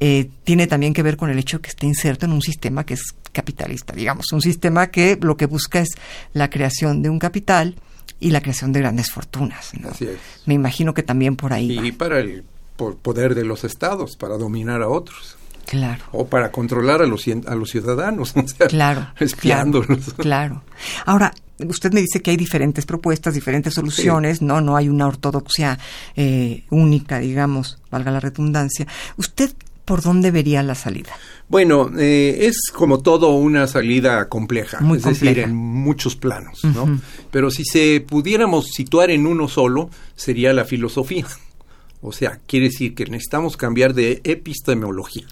eh, 0.00 0.30
tiene 0.44 0.66
también 0.66 0.94
que 0.94 1.02
ver 1.02 1.16
con 1.16 1.30
el 1.30 1.38
hecho 1.38 1.60
que 1.60 1.70
esté 1.70 1.86
inserto 1.86 2.26
en 2.26 2.32
un 2.32 2.42
sistema 2.42 2.84
que 2.84 2.94
es 2.94 3.02
capitalista, 3.32 3.92
digamos, 3.92 4.26
un 4.32 4.40
sistema 4.40 4.88
que 4.88 5.18
lo 5.20 5.36
que 5.36 5.46
busca 5.46 5.80
es 5.80 5.88
la 6.32 6.50
creación 6.50 7.02
de 7.02 7.10
un 7.10 7.18
capital 7.18 7.76
y 8.20 8.30
la 8.30 8.40
creación 8.40 8.72
de 8.72 8.80
grandes 8.80 9.10
fortunas. 9.10 9.72
Así 9.88 10.06
es. 10.06 10.18
Me 10.46 10.54
imagino 10.54 10.94
que 10.94 11.02
también 11.02 11.36
por 11.36 11.52
ahí. 11.52 11.78
Y 11.78 11.92
para 11.92 12.20
el 12.20 12.44
poder 12.76 13.34
de 13.34 13.44
los 13.44 13.64
estados, 13.64 14.16
para 14.16 14.36
dominar 14.36 14.82
a 14.82 14.88
otros. 14.88 15.36
Claro. 15.66 16.02
O 16.12 16.26
para 16.26 16.50
controlar 16.50 17.02
a 17.02 17.06
los, 17.06 17.26
a 17.46 17.54
los 17.54 17.70
ciudadanos, 17.70 18.34
claro, 18.68 19.08
espiándolos. 19.18 20.14
Claro, 20.14 20.62
Ahora, 21.04 21.34
usted 21.58 21.92
me 21.92 22.00
dice 22.00 22.22
que 22.22 22.30
hay 22.30 22.38
diferentes 22.38 22.86
propuestas, 22.86 23.34
diferentes 23.34 23.74
soluciones, 23.74 24.40
no, 24.40 24.62
no 24.62 24.76
hay 24.76 24.88
una 24.88 25.06
ortodoxia 25.06 25.78
eh, 26.16 26.64
única, 26.70 27.18
digamos, 27.18 27.78
valga 27.90 28.10
la 28.10 28.20
redundancia. 28.20 28.86
¿Usted 29.18 29.52
por 29.88 30.02
dónde 30.02 30.30
vería 30.30 30.62
la 30.62 30.74
salida? 30.74 31.16
Bueno, 31.48 31.90
eh, 31.98 32.40
es 32.42 32.70
como 32.70 33.00
todo 33.00 33.30
una 33.30 33.66
salida 33.66 34.28
compleja, 34.28 34.80
es 34.94 35.02
decir, 35.02 35.38
en 35.38 35.56
muchos 35.56 36.14
planos, 36.14 36.62
¿no? 36.62 37.00
Pero 37.30 37.50
si 37.50 37.64
se 37.64 38.04
pudiéramos 38.06 38.68
situar 38.68 39.10
en 39.10 39.26
uno 39.26 39.48
solo, 39.48 39.88
sería 40.14 40.52
la 40.52 40.66
filosofía. 40.66 41.26
O 42.02 42.12
sea, 42.12 42.38
quiere 42.46 42.66
decir 42.66 42.94
que 42.94 43.06
necesitamos 43.06 43.56
cambiar 43.56 43.94
de 43.94 44.20
epistemología. 44.24 45.26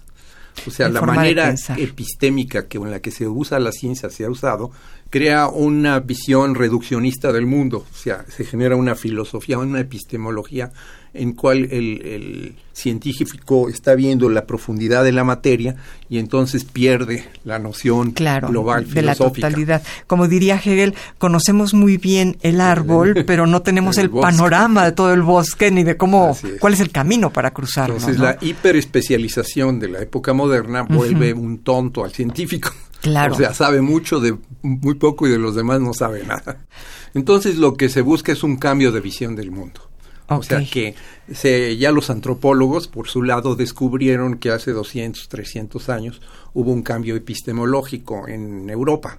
O 0.66 0.70
sea, 0.70 0.88
la 0.88 1.02
manera 1.02 1.54
epistémica 1.76 2.66
que 2.66 2.78
en 2.78 2.90
la 2.90 3.00
que 3.00 3.10
se 3.10 3.28
usa 3.28 3.60
la 3.60 3.72
ciencia 3.72 4.08
se 4.08 4.24
ha 4.24 4.30
usado 4.30 4.70
crea 5.10 5.48
una 5.48 6.00
visión 6.00 6.54
reduccionista 6.54 7.32
del 7.32 7.46
mundo, 7.46 7.86
o 7.90 7.96
sea, 7.96 8.24
se 8.28 8.44
genera 8.44 8.76
una 8.76 8.94
filosofía, 8.94 9.58
una 9.58 9.80
epistemología 9.80 10.72
en 11.16 11.32
cual 11.32 11.68
el, 11.70 12.54
científico 12.72 13.70
está 13.70 13.94
viendo 13.94 14.28
la 14.28 14.44
profundidad 14.44 15.02
de 15.02 15.10
la 15.10 15.24
materia 15.24 15.76
y 16.10 16.18
entonces 16.18 16.64
pierde 16.64 17.24
la 17.42 17.58
noción 17.58 18.12
global 18.12 18.84
filosófica. 18.84 19.00
de 19.00 19.02
la 19.02 19.14
totalidad. 19.14 19.82
Como 20.06 20.28
diría 20.28 20.56
Hegel, 20.56 20.94
conocemos 21.16 21.72
muy 21.72 21.96
bien 21.96 22.36
el 22.42 22.60
árbol, 22.60 23.24
pero 23.26 23.46
no 23.46 23.62
tenemos 23.62 23.96
el, 23.96 24.10
panorama 24.10 24.84
de 24.84 24.92
todo 24.92 25.14
el 25.14 25.22
bosque 25.22 25.70
ni 25.70 25.84
de 25.84 25.96
cómo 25.96 26.36
cuál 26.60 26.74
es 26.74 26.80
el 26.80 26.90
camino 26.90 27.32
para 27.32 27.50
cruzarlo. 27.52 27.96
Entonces 27.96 28.20
la 28.20 28.36
hiperespecialización 28.42 29.80
de 29.80 29.88
la 29.88 30.02
época 30.02 30.34
moderna 30.34 30.82
vuelve 30.82 31.32
un 31.32 31.60
tonto 31.60 32.04
al 32.04 32.12
científico. 32.12 32.72
Claro. 33.06 33.34
O 33.34 33.38
sea, 33.38 33.54
sabe 33.54 33.82
mucho 33.82 34.18
de 34.18 34.36
muy 34.62 34.94
poco 34.94 35.28
y 35.28 35.30
de 35.30 35.38
los 35.38 35.54
demás 35.54 35.80
no 35.80 35.94
sabe 35.94 36.24
nada. 36.24 36.66
Entonces 37.14 37.56
lo 37.56 37.74
que 37.74 37.88
se 37.88 38.00
busca 38.00 38.32
es 38.32 38.42
un 38.42 38.56
cambio 38.56 38.90
de 38.90 39.00
visión 39.00 39.36
del 39.36 39.52
mundo. 39.52 39.80
O 40.28 40.42
sea 40.42 40.60
que 40.64 40.96
se, 41.32 41.76
ya 41.76 41.92
los 41.92 42.10
antropólogos, 42.10 42.88
por 42.88 43.08
su 43.08 43.22
lado, 43.22 43.54
descubrieron 43.54 44.38
que 44.38 44.50
hace 44.50 44.72
200, 44.72 45.28
300 45.28 45.88
años 45.88 46.20
hubo 46.56 46.72
un 46.72 46.82
cambio 46.82 47.14
epistemológico 47.16 48.26
en 48.26 48.70
Europa. 48.70 49.18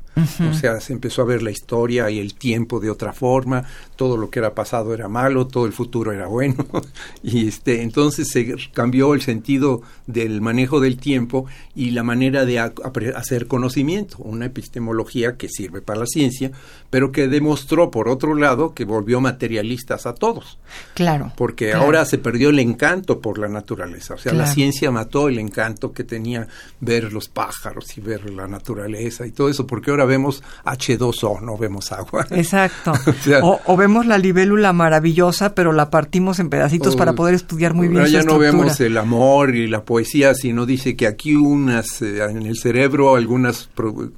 O 0.49 0.53
sea, 0.55 0.81
se 0.81 0.93
empezó 0.93 1.21
a 1.21 1.25
ver 1.25 1.43
la 1.43 1.51
historia 1.51 2.09
y 2.09 2.17
el 2.17 2.33
tiempo 2.33 2.79
de 2.79 2.89
otra 2.89 3.13
forma, 3.13 3.63
todo 3.95 4.17
lo 4.17 4.31
que 4.31 4.39
era 4.39 4.55
pasado 4.55 4.91
era 4.91 5.07
malo, 5.07 5.45
todo 5.45 5.67
el 5.67 5.73
futuro 5.73 6.11
era 6.11 6.25
bueno. 6.25 6.65
y 7.23 7.47
este, 7.47 7.83
entonces 7.83 8.29
se 8.29 8.55
cambió 8.73 9.13
el 9.13 9.21
sentido 9.21 9.83
del 10.07 10.41
manejo 10.41 10.79
del 10.79 10.97
tiempo 10.97 11.45
y 11.75 11.91
la 11.91 12.01
manera 12.01 12.43
de 12.45 12.57
hacer 12.57 13.45
conocimiento, 13.45 14.17
una 14.17 14.47
epistemología 14.47 15.37
que 15.37 15.47
sirve 15.47 15.81
para 15.81 15.99
la 15.99 16.05
ciencia, 16.07 16.51
pero 16.89 17.11
que 17.11 17.27
demostró, 17.27 17.91
por 17.91 18.09
otro 18.09 18.33
lado, 18.33 18.73
que 18.73 18.83
volvió 18.83 19.21
materialistas 19.21 20.07
a 20.07 20.15
todos. 20.15 20.57
Claro. 20.95 21.33
Porque 21.37 21.73
ahora 21.73 22.03
se 22.05 22.17
perdió 22.17 22.49
el 22.49 22.57
encanto 22.57 23.19
por 23.19 23.37
la 23.37 23.47
naturaleza. 23.47 24.15
O 24.15 24.17
sea, 24.17 24.33
la 24.33 24.47
ciencia 24.47 24.89
mató 24.89 25.29
el 25.29 25.37
encanto 25.37 25.91
que 25.91 26.03
tenía 26.03 26.47
ver 26.79 27.13
los 27.13 27.26
pájaros 27.27 27.97
y 27.97 28.01
ver 28.01 28.29
la 28.29 28.47
naturaleza 28.47 29.25
y 29.25 29.31
todo 29.31 29.49
eso, 29.49 29.67
porque 29.67 29.91
ahora 29.91 30.05
vemos 30.05 30.43
H2O, 30.65 31.41
no 31.41 31.57
vemos 31.57 31.91
agua. 31.91 32.25
Exacto. 32.31 32.93
o, 33.41 33.77
vemos 33.77 34.05
la 34.05 34.17
libélula 34.17 34.73
maravillosa, 34.73 35.53
pero 35.53 35.71
la 35.71 35.89
partimos 35.89 36.39
en 36.39 36.49
pedacitos 36.49 36.95
para 36.95 37.13
poder 37.13 37.35
estudiar 37.35 37.73
muy 37.73 37.87
bien. 37.87 38.05
ya 38.05 38.23
no 38.23 38.37
vemos 38.37 38.79
el 38.79 38.97
amor 38.97 39.55
y 39.55 39.67
la 39.67 39.83
poesía, 39.83 40.33
sino 40.33 40.65
dice 40.65 40.95
que 40.95 41.07
aquí 41.07 41.35
unas, 41.35 42.01
eh, 42.01 42.23
en 42.23 42.43
el 42.43 42.57
cerebro, 42.57 43.15
algunos 43.15 43.69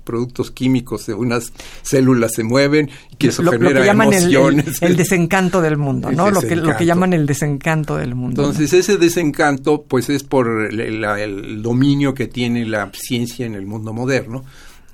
productos 0.04 0.52
químicos, 0.52 1.06
de 1.06 1.14
unas 1.14 1.52
células 1.82 2.34
se 2.34 2.44
mueven 2.44 2.90
y 3.12 3.16
que 3.16 3.28
eso 3.28 3.44
genera 3.44 3.86
emociones. 3.86 4.82
El, 4.82 4.96
desencanto 4.96 5.62
del 5.62 5.78
mundo, 5.78 6.12
¿no? 6.12 6.32
Lo 6.32 6.42
que, 6.42 6.56
lo 6.56 6.76
que 6.76 6.86
llaman 6.86 7.14
el 7.14 7.26
desencanto 7.26 7.98
del 7.98 8.16
mundo. 8.16 8.42
Entonces, 8.42 8.74
ese 8.74 8.98
desencanto, 8.98 9.84
pues 9.88 10.10
es 10.10 10.24
por 10.24 10.48
el 10.72 11.62
dominio 11.62 12.14
que 12.14 12.28
tiene 12.28 12.66
la 12.66 12.92
ciencia 13.00 13.46
en 13.46 13.56
el 13.56 13.66
mundo 13.66 13.94
moderno 13.94 14.46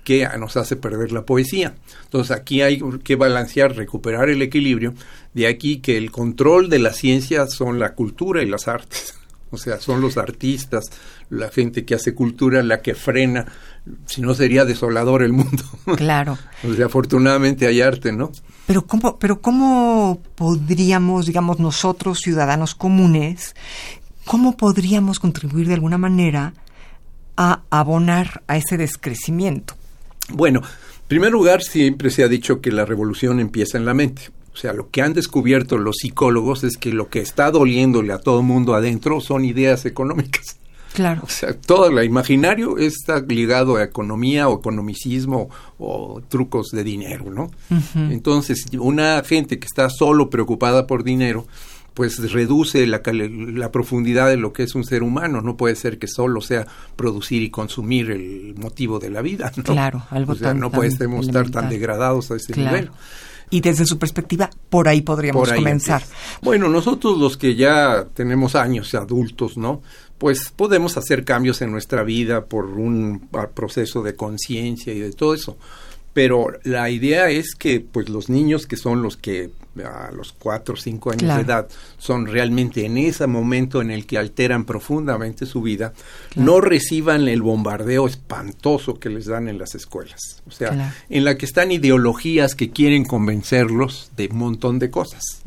que 0.06 0.30
nos 0.40 0.56
hace 0.56 0.78
perder 0.78 1.12
la 1.12 1.24
poesía. 1.24 1.76
Entonces 2.04 2.32
aquí 2.32 2.62
hay 2.62 2.80
que 3.04 3.16
balancear, 3.18 3.76
recuperar 3.76 4.30
el 4.30 4.42
equilibrio, 4.42 4.94
de 5.34 5.48
aquí 5.48 5.80
que 5.80 5.98
el 5.98 6.12
control 6.12 6.70
de 6.70 6.80
la 6.80 6.94
ciencia 6.94 7.48
son 7.48 7.80
la 7.80 7.96
cultura 7.96 8.42
y 8.42 8.48
las 8.48 8.70
artes. 8.70 9.16
O 9.52 9.58
sea, 9.58 9.80
son 9.80 10.02
los 10.02 10.18
artistas, 10.18 10.86
la 11.30 11.50
gente 11.50 11.86
que 11.86 11.96
hace 11.96 12.14
cultura 12.14 12.62
la 12.62 12.82
que 12.82 12.94
frena, 12.94 13.46
si 14.06 14.20
no 14.20 14.34
sería 14.34 14.66
desolador 14.66 15.24
el 15.24 15.32
mundo. 15.32 15.64
Claro. 15.96 16.38
o 16.68 16.74
sea, 16.74 16.88
afortunadamente 16.88 17.66
hay 17.66 17.80
arte, 17.80 18.12
¿no? 18.12 18.32
Pero 18.66 18.86
cómo, 18.86 19.18
pero 19.18 19.40
cómo 19.40 20.20
podríamos, 20.34 21.28
digamos, 21.28 21.60
nosotros 21.60 22.20
ciudadanos 22.20 22.76
comunes, 22.76 23.56
cómo 24.26 24.58
podríamos 24.58 25.20
contribuir 25.20 25.68
de 25.68 25.76
alguna 25.76 26.00
manera 26.00 26.54
a 27.38 27.62
abonar 27.70 28.44
a 28.48 28.58
ese 28.58 28.78
descrecimiento? 28.78 29.76
Bueno, 30.30 30.60
en 30.60 31.08
primer 31.08 31.32
lugar, 31.32 31.62
siempre 31.62 32.10
se 32.10 32.24
ha 32.24 32.28
dicho 32.28 32.62
que 32.62 32.72
la 32.72 32.86
revolución 32.86 33.40
empieza 33.40 33.78
en 33.78 33.86
la 33.86 33.94
mente. 33.94 34.30
O 34.54 34.58
sea, 34.58 34.72
lo 34.72 34.90
que 34.90 35.02
han 35.02 35.14
descubierto 35.14 35.78
los 35.78 35.98
psicólogos 35.98 36.64
es 36.64 36.78
que 36.78 36.94
lo 36.94 37.10
que 37.10 37.20
está 37.20 37.52
doliéndole 37.52 38.14
a 38.14 38.20
todo 38.20 38.40
el 38.40 38.46
mundo 38.46 38.74
adentro 38.74 39.20
son 39.20 39.44
ideas 39.44 39.86
económicas. 39.86 40.58
Claro. 40.94 41.24
O 41.26 41.30
sea, 41.30 41.54
todo 41.54 41.92
lo 41.92 42.02
imaginario 42.02 42.78
está 42.78 43.20
ligado 43.20 43.76
a 43.76 43.84
economía 43.84 44.48
o 44.48 44.58
economicismo 44.58 45.50
o 45.78 46.22
trucos 46.30 46.70
de 46.72 46.86
dinero, 46.86 47.26
¿no? 47.30 47.52
Entonces, 47.96 48.66
una 48.80 49.22
gente 49.26 49.60
que 49.60 49.66
está 49.66 49.90
solo 49.90 50.30
preocupada 50.30 50.88
por 50.88 51.04
dinero, 51.04 51.48
pues 51.96 52.32
reduce 52.32 52.86
la, 52.86 53.02
la, 53.06 53.72
profundidad 53.72 54.28
de 54.28 54.36
lo 54.36 54.54
que 54.54 54.64
es 54.64 54.76
un 54.76 54.84
ser 54.84 55.02
humano. 55.02 55.42
No 55.42 55.56
puede 55.56 55.76
ser 55.76 55.98
que 55.98 56.08
solo 56.08 56.42
sea 56.42 56.68
producir 56.96 57.42
y 57.42 57.50
consumir 57.50 58.12
el 58.12 58.54
motivo 58.58 59.00
de 59.00 59.10
la 59.10 59.22
vida. 59.22 59.52
¿no? 59.56 59.64
Claro, 59.64 60.04
algo 60.12 60.34
o 60.34 60.36
sea, 60.36 60.54
no 60.54 60.70
podemos 60.70 61.26
estar 61.26 61.50
tan 61.50 61.70
degradados 61.70 62.30
a 62.32 62.36
ese 62.36 62.54
nivel. 62.56 62.92
Y 63.50 63.62
desde 63.62 63.86
su 63.86 63.98
perspectiva, 63.98 64.50
por 64.70 64.90
ahí 64.90 65.02
podríamos 65.02 65.52
comenzar. 65.52 66.04
Bueno, 66.42 66.68
nosotros 66.68 67.18
los 67.18 67.38
que 67.38 67.56
ya 67.56 68.06
tenemos 68.14 68.56
años 68.56 68.94
adultos, 68.94 69.56
¿no? 69.56 69.82
Pues 70.18 70.52
podemos 70.54 70.98
hacer 70.98 71.24
cambios 71.24 71.62
en 71.62 71.72
nuestra 71.72 72.04
vida 72.04 72.46
por 72.46 72.66
un 72.66 73.30
proceso 73.54 74.04
de 74.04 74.16
conciencia 74.16 74.94
y 74.94 75.00
de 75.00 75.14
todo 75.14 75.34
eso 75.34 75.58
pero 76.16 76.48
la 76.64 76.90
idea 76.90 77.30
es 77.30 77.56
que 77.56 77.82
pues 77.82 78.08
los 78.08 78.30
niños 78.30 78.68
que 78.68 78.78
son 78.78 79.02
los 79.02 79.18
que 79.18 79.52
a 79.84 80.12
los 80.12 80.32
cuatro 80.34 80.76
o 80.76 80.78
cinco 80.78 81.12
años 81.12 81.36
de 81.36 81.42
edad 81.42 81.68
son 81.98 82.28
realmente 82.28 82.86
en 82.86 82.98
ese 82.98 83.28
momento 83.28 83.82
en 83.82 83.92
el 83.92 84.06
que 84.06 84.18
alteran 84.18 84.66
profundamente 84.66 85.46
su 85.46 85.62
vida, 85.62 85.94
no 86.36 86.62
reciban 86.62 87.28
el 87.28 87.42
bombardeo 87.42 88.08
espantoso 88.08 89.00
que 89.00 89.10
les 89.10 89.26
dan 89.26 89.48
en 89.48 89.58
las 89.58 89.76
escuelas. 89.76 90.42
O 90.48 90.52
sea, 90.52 90.94
en 91.10 91.24
la 91.26 91.38
que 91.38 91.46
están 91.46 91.72
ideologías 91.72 92.56
que 92.56 92.70
quieren 92.70 93.06
convencerlos 93.06 94.12
de 94.16 94.28
un 94.32 94.38
montón 94.38 94.80
de 94.80 94.90
cosas. 94.90 95.42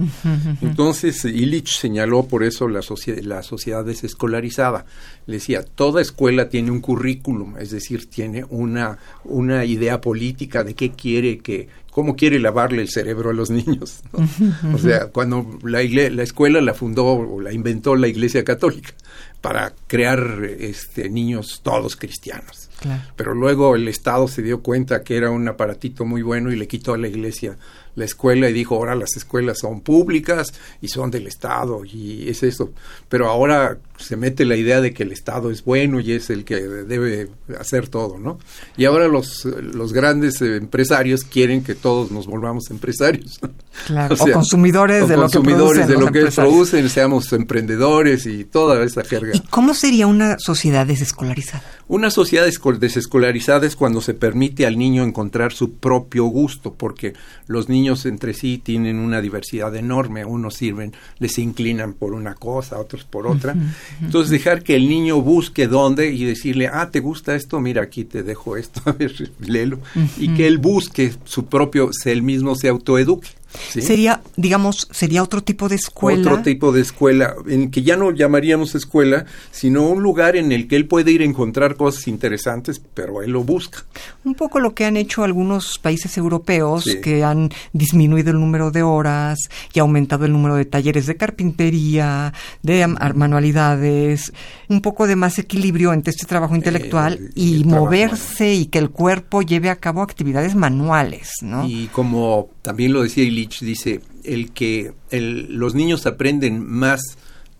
Entonces, 0.61 1.25
Illich 1.25 1.79
señaló 1.79 2.25
por 2.25 2.43
eso 2.43 2.69
la, 2.69 2.81
la 3.23 3.43
sociedad 3.43 3.85
desescolarizada. 3.85 4.85
Le 5.27 5.35
decía, 5.35 5.63
toda 5.63 6.01
escuela 6.01 6.49
tiene 6.49 6.71
un 6.71 6.81
currículum, 6.81 7.59
es 7.59 7.71
decir, 7.71 8.09
tiene 8.09 8.45
una, 8.49 8.99
una 9.25 9.65
idea 9.65 10.01
política 10.01 10.65
de 10.65 10.75
qué 10.75 10.93
quiere 10.93 11.39
que 11.39 11.69
cómo 11.99 12.15
quiere 12.15 12.39
lavarle 12.39 12.81
el 12.81 12.91
cerebro 12.91 13.31
a 13.31 13.33
los 13.33 13.51
niños. 13.51 14.03
O 14.73 14.79
sea, 14.79 15.07
cuando 15.07 15.59
la, 15.65 15.83
la 15.83 16.23
escuela 16.23 16.61
la 16.61 16.73
fundó 16.73 17.07
o 17.07 17.41
la 17.41 17.53
inventó 17.53 17.97
la 17.97 18.07
Iglesia 18.07 18.45
Católica. 18.45 18.95
para 19.41 19.73
crear 19.89 20.45
este, 20.61 21.11
niños 21.11 21.61
todos 21.65 21.97
cristianos. 21.97 22.71
Pero 23.17 23.35
luego 23.35 23.75
el 23.75 23.89
Estado 23.89 24.29
se 24.29 24.43
dio 24.43 24.63
cuenta 24.63 25.03
que 25.03 25.17
era 25.17 25.31
un 25.31 25.49
aparatito 25.49 26.05
muy 26.05 26.23
bueno 26.23 26.53
y 26.53 26.57
le 26.57 26.69
quitó 26.69 26.95
a 26.95 26.99
la 26.99 27.09
iglesia 27.09 27.57
la 27.99 28.05
escuela 28.05 28.49
y 28.49 28.53
dijo, 28.53 28.77
ahora 28.77 28.95
las 28.95 29.17
escuelas 29.17 29.59
son 29.59 29.81
públicas 29.81 30.55
y 30.81 30.89
son 30.89 31.11
del 31.11 31.27
Estado 31.27 31.85
y 31.85 32.29
es 32.29 32.43
eso. 32.43 32.71
Pero 33.09 33.29
ahora 33.29 33.79
se 33.99 34.17
mete 34.17 34.45
la 34.45 34.57
idea 34.57 34.81
de 34.81 34.95
que 34.95 35.03
el 35.03 35.13
Estado 35.13 35.51
es 35.51 35.65
bueno 35.65 35.99
y 36.01 36.13
es 36.13 36.31
el 36.31 36.45
que 36.45 36.57
debe 36.61 37.29
hacer 37.59 37.89
todo, 37.89 38.19
¿no? 38.19 38.39
Y 38.77 38.85
ahora 38.85 39.09
los, 39.09 39.45
los 39.45 39.93
grandes 39.93 40.41
empresarios 40.41 41.25
quieren 41.25 41.65
que 41.65 41.75
todos 41.75 42.13
nos 42.13 42.27
volvamos 42.27 42.71
empresarios. 42.71 43.41
Claro, 43.87 44.15
o, 44.19 44.33
consumidores 44.33 45.09
de 45.09 45.17
lo 45.17 45.29
que 45.29 45.41
producen. 45.41 45.89
de 45.89 45.95
lo 45.95 46.13
que 46.13 46.27
producen, 46.27 46.89
seamos 46.89 47.33
emprendedores 47.33 48.27
y 48.27 48.45
toda 48.45 48.83
esa 48.85 49.03
jerga. 49.05 49.33
¿Y 49.35 49.41
cómo 49.41 49.75
sería 49.75 50.07
una 50.07 50.39
sociedad 50.39 50.87
desescolarizada? 50.87 51.65
Una 51.89 52.11
sociedad 52.11 52.45
desescolarizada 52.45 53.67
es 53.67 53.75
cuando 53.75 54.01
se 54.01 54.15
permite 54.15 54.67
al 54.67 54.79
niño 54.79 55.03
encontrar 55.03 55.53
su 55.53 55.73
propio 55.75 56.27
gusto, 56.27 56.75
porque 56.75 57.15
los 57.47 57.69
niños 57.69 57.88
entre 58.07 58.35
sí 58.35 58.61
tienen 58.63 58.99
una 58.99 59.21
diversidad 59.21 59.75
enorme, 59.75 60.25
unos 60.25 60.55
sirven, 60.55 60.93
les 61.19 61.39
inclinan 61.39 61.95
por 61.95 62.13
una 62.13 62.35
cosa, 62.35 62.79
otros 62.79 63.05
por 63.05 63.27
otra. 63.27 63.55
Entonces 64.01 64.31
dejar 64.31 64.63
que 64.63 64.77
el 64.77 64.89
niño 64.89 65.21
busque 65.21 65.67
dónde 65.67 66.13
y 66.13 66.25
decirle, 66.25 66.69
ah, 66.73 66.91
¿te 66.91 67.01
gusta 67.01 67.35
esto? 67.35 67.61
Mira, 67.61 67.83
aquí 67.83 68.05
te 68.05 68.23
dejo 68.23 68.57
esto, 68.57 68.81
a 68.87 68.93
ver, 68.93 69.31
léelo. 69.41 69.79
Y 70.19 70.35
que 70.35 70.47
él 70.47 70.59
busque 70.59 71.13
su 71.25 71.47
propio, 71.47 71.91
él 72.05 72.23
mismo 72.23 72.55
se 72.55 72.69
autoeduque. 72.69 73.29
Sería, 73.69 74.21
digamos, 74.37 74.89
sería 74.91 75.23
otro 75.23 75.43
tipo 75.43 75.69
de 75.69 75.77
escuela. 75.77 76.33
Otro 76.33 76.43
tipo 76.43 76.73
de 76.73 76.83
escuela, 76.83 77.35
en 77.47 77.71
que 77.71 77.83
ya 77.83 77.97
no 77.97 78.11
llamaríamos 78.13 78.75
escuela, 78.75 79.25
sino 79.51 79.89
un 79.89 80.03
lugar 80.03 80.37
en 80.37 80.53
el 80.53 80.69
que 80.69 80.77
él 80.77 80.87
puede 80.87 81.11
ir 81.13 81.23
a 81.23 81.25
encontrar 81.25 81.77
cosas 81.77 82.09
interesantes, 82.09 82.81
pero 82.95 83.23
él 83.23 83.31
lo 83.31 83.45
busca. 83.45 83.85
Un 84.25 84.35
poco 84.35 84.61
lo 84.61 84.75
que 84.75 84.85
han 84.85 84.97
hecho 84.97 85.25
algunos 85.25 85.79
países 85.79 86.17
europeos, 86.17 86.85
que 87.03 87.25
han 87.25 87.51
disminuido 87.73 88.31
el 88.31 88.41
número 88.41 88.71
de 88.71 88.83
horas 88.83 89.39
y 89.73 89.79
aumentado 89.79 90.25
el 90.25 90.33
número 90.33 90.57
de 90.57 90.65
talleres 90.65 91.07
de 91.07 91.17
carpintería, 91.17 92.33
de 92.63 92.87
manualidades, 92.87 94.33
un 94.69 94.81
poco 94.81 95.07
de 95.07 95.17
más 95.17 95.39
equilibrio 95.39 95.93
entre 95.93 96.11
este 96.11 96.27
trabajo 96.27 96.55
eh, 96.55 96.59
intelectual 96.59 97.31
y, 97.35 97.65
moverse 97.65 98.55
y 98.55 98.67
que 98.67 98.79
el 98.79 98.91
cuerpo 98.91 99.43
lleve 99.43 99.71
a 99.71 99.77
cabo 99.77 100.03
actividades 100.03 100.55
manuales, 100.55 101.31
¿no? 101.43 101.67
Y 101.67 101.87
como 101.89 102.49
también 102.63 102.93
lo 102.93 103.03
decía 103.03 103.25
dice, 103.47 104.01
el 104.25 104.53
que 104.53 104.93
los 105.11 105.75
niños 105.75 106.07
aprenden 106.07 106.67
más 106.67 107.01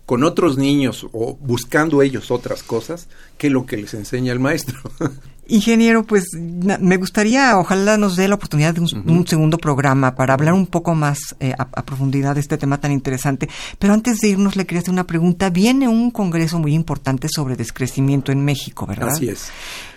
con 0.05 0.23
otros 0.23 0.57
niños 0.57 1.05
o 1.11 1.35
buscando 1.35 2.01
ellos 2.01 2.31
otras 2.31 2.63
cosas 2.63 3.07
que 3.37 3.49
lo 3.49 3.65
que 3.65 3.77
les 3.77 3.93
enseña 3.93 4.33
el 4.33 4.39
maestro. 4.39 4.79
Ingeniero, 5.49 6.03
pues 6.03 6.25
me 6.33 6.97
gustaría, 6.97 7.57
ojalá 7.57 7.97
nos 7.97 8.15
dé 8.15 8.27
la 8.27 8.35
oportunidad 8.35 8.75
de 8.75 8.81
un, 8.81 9.27
segundo 9.27 9.57
programa 9.57 10.15
para 10.15 10.35
hablar 10.35 10.53
un 10.53 10.67
poco 10.67 10.93
más 10.93 11.35
eh, 11.39 11.53
a, 11.57 11.83
profundidad 11.83 12.35
de 12.35 12.41
este 12.41 12.57
tema 12.57 12.79
tan 12.79 12.91
interesante. 12.91 13.49
Pero 13.79 13.93
antes 13.93 14.19
de 14.19 14.29
irnos, 14.29 14.55
le 14.55 14.65
quería 14.65 14.81
hacer 14.81 14.91
una 14.91 15.07
pregunta. 15.07 15.49
Viene 15.49 15.87
un 15.87 16.11
congreso 16.11 16.59
muy 16.59 16.75
importante 16.75 17.27
sobre 17.29 17.55
descrecimiento 17.55 18.31
en 18.31 18.45
México, 18.45 18.85
¿verdad? 18.85 19.09
Así 19.09 19.27
es. 19.27 19.49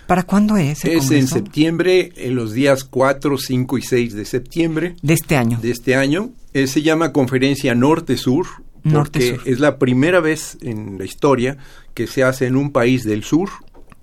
¿Para 0.07 0.23
cuándo 0.23 0.57
es? 0.57 0.83
es 0.85 1.11
en 1.11 1.27
septiembre, 1.27 2.11
en 2.17 2.35
los 2.35 2.53
días 2.53 2.83
4, 2.83 3.37
5 3.37 3.77
y 3.77 3.81
6 3.83 4.13
de 4.13 4.25
septiembre. 4.25 4.95
De 5.01 5.13
este 5.13 5.37
año. 5.37 5.59
De 5.61 5.71
este 5.71 5.95
año. 5.95 6.31
Eh, 6.53 6.65
se 6.67 6.81
llama 6.81 7.13
Conferencia 7.13 7.75
Norte-Sur, 7.75 8.47
porque 8.91 9.39
es 9.45 9.59
la 9.59 9.77
primera 9.77 10.19
vez 10.19 10.57
en 10.61 10.97
la 10.97 11.05
historia 11.05 11.57
que 11.93 12.07
se 12.07 12.23
hace 12.23 12.47
en 12.47 12.55
un 12.55 12.71
país 12.71 13.03
del 13.03 13.23
sur 13.23 13.49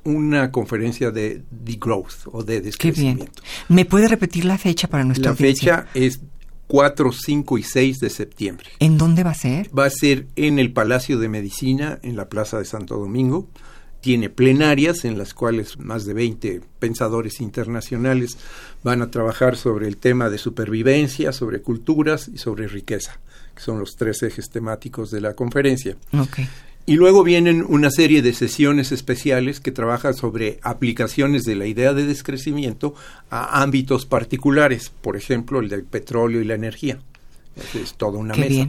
una 0.04 0.50
conferencia 0.50 1.10
de 1.10 1.42
degrowth 1.50 2.26
o 2.26 2.42
de 2.42 2.60
descrecimiento. 2.60 3.42
¿Me 3.68 3.84
puede 3.84 4.08
repetir 4.08 4.44
la 4.44 4.58
fecha 4.58 4.88
para 4.88 5.04
nuestra 5.04 5.30
La 5.30 5.36
fecha 5.36 5.86
es 5.94 6.20
4, 6.70 7.12
5 7.12 7.58
y 7.58 7.62
6 7.62 7.98
de 7.98 8.10
septiembre. 8.10 8.68
¿En 8.78 8.96
dónde 8.96 9.24
va 9.24 9.30
a 9.30 9.34
ser? 9.34 9.76
Va 9.76 9.86
a 9.86 9.90
ser 9.90 10.28
en 10.36 10.58
el 10.58 10.72
Palacio 10.72 11.18
de 11.18 11.28
Medicina, 11.28 11.98
en 12.02 12.16
la 12.16 12.28
Plaza 12.28 12.58
de 12.58 12.64
Santo 12.64 12.96
Domingo. 12.96 13.48
Tiene 14.00 14.30
plenarias 14.30 15.04
en 15.04 15.18
las 15.18 15.34
cuales 15.34 15.78
más 15.78 16.06
de 16.06 16.14
20 16.14 16.62
pensadores 16.78 17.40
internacionales 17.40 18.38
van 18.82 19.02
a 19.02 19.10
trabajar 19.10 19.56
sobre 19.56 19.88
el 19.88 19.96
tema 19.96 20.30
de 20.30 20.38
supervivencia, 20.38 21.32
sobre 21.32 21.60
culturas 21.60 22.30
y 22.32 22.38
sobre 22.38 22.68
riqueza, 22.68 23.18
que 23.54 23.62
son 23.62 23.80
los 23.80 23.96
tres 23.96 24.22
ejes 24.22 24.48
temáticos 24.48 25.10
de 25.10 25.20
la 25.20 25.34
conferencia. 25.34 25.96
Okay. 26.16 26.48
Y 26.86 26.96
luego 26.96 27.22
vienen 27.22 27.64
una 27.68 27.90
serie 27.90 28.22
de 28.22 28.32
sesiones 28.32 28.90
especiales 28.90 29.60
que 29.60 29.70
trabajan 29.70 30.14
sobre 30.14 30.58
aplicaciones 30.62 31.44
de 31.44 31.54
la 31.54 31.66
idea 31.66 31.92
de 31.92 32.04
descrecimiento 32.04 32.94
a 33.30 33.62
ámbitos 33.62 34.06
particulares, 34.06 34.90
por 35.00 35.16
ejemplo, 35.16 35.60
el 35.60 35.68
del 35.68 35.84
petróleo 35.84 36.40
y 36.40 36.44
la 36.44 36.54
energía. 36.54 36.98
es 37.74 37.94
toda 37.94 38.18
una 38.18 38.34
mesa. 38.34 38.68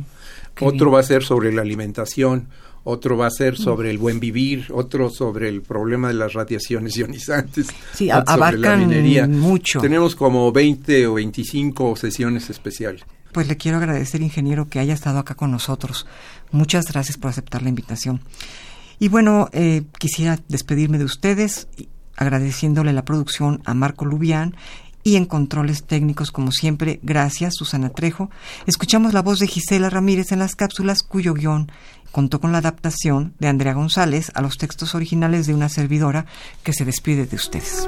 otro 0.60 0.92
va 0.92 1.00
a 1.00 1.04
ser 1.04 1.24
sobre 1.24 1.52
la 1.52 1.62
alimentación, 1.62 2.48
otro 2.84 3.18
va 3.18 3.28
a 3.28 3.32
ser 3.32 3.58
sobre 3.58 3.92
el 3.92 3.98
buen 3.98 4.20
vivir, 4.20 4.68
otro 4.72 5.10
sobre 5.10 5.50
el 5.50 5.62
problema 5.62 6.08
de 6.08 6.16
las 6.16 6.34
radiaciones 6.34 6.96
ionizantes, 6.98 7.68
sí, 7.94 8.10
abarcan 8.12 9.32
mucho. 9.32 9.80
Tenemos 9.80 10.16
como 10.16 10.52
20 10.52 11.08
o 11.08 11.14
25 11.16 11.96
sesiones 11.96 12.50
especiales. 12.50 13.04
Pues 13.32 13.48
le 13.48 13.58
quiero 13.58 13.78
agradecer, 13.78 14.22
ingeniero, 14.22 14.68
que 14.68 14.80
haya 14.80 14.94
estado 14.94 15.20
acá 15.20 15.36
con 15.36 15.52
nosotros. 15.52 16.06
Muchas 16.52 16.86
gracias 16.92 17.18
por 17.18 17.30
aceptar 17.30 17.62
la 17.62 17.70
invitación. 17.70 18.22
Y 19.00 19.08
bueno, 19.08 19.50
eh, 19.52 19.84
quisiera 19.98 20.40
despedirme 20.48 20.98
de 20.98 21.06
ustedes 21.06 21.68
agradeciéndole 22.18 22.94
la 22.94 23.04
producción 23.04 23.62
a 23.66 23.74
Marco 23.74 24.06
Lubián 24.06 24.56
y 25.04 25.16
en 25.16 25.26
controles 25.26 25.84
técnicos, 25.86 26.32
como 26.32 26.52
siempre, 26.52 27.00
gracias, 27.02 27.56
Susana 27.56 27.90
Trejo. 27.90 28.30
Escuchamos 28.68 29.14
la 29.14 29.22
voz 29.22 29.40
de 29.40 29.48
Gisela 29.48 29.90
Ramírez 29.90 30.32
en 30.32 30.40
las 30.40 30.56
cápsulas, 30.56 31.02
cuyo 31.02 31.34
guion 31.34 31.72
contó 32.12 32.40
con 32.40 32.52
la 32.52 32.60
adaptación 32.60 33.34
de 33.40 33.48
Andrea 33.48 33.74
González 33.74 34.32
a 34.36 34.42
los 34.42 34.58
textos 34.58 34.94
originales 34.96 35.48
de 35.48 35.54
una 35.54 35.70
servidora 35.70 36.26
que 36.64 36.74
se 36.74 36.86
despide 36.86 37.26
de 37.26 37.36
ustedes. 37.36 37.88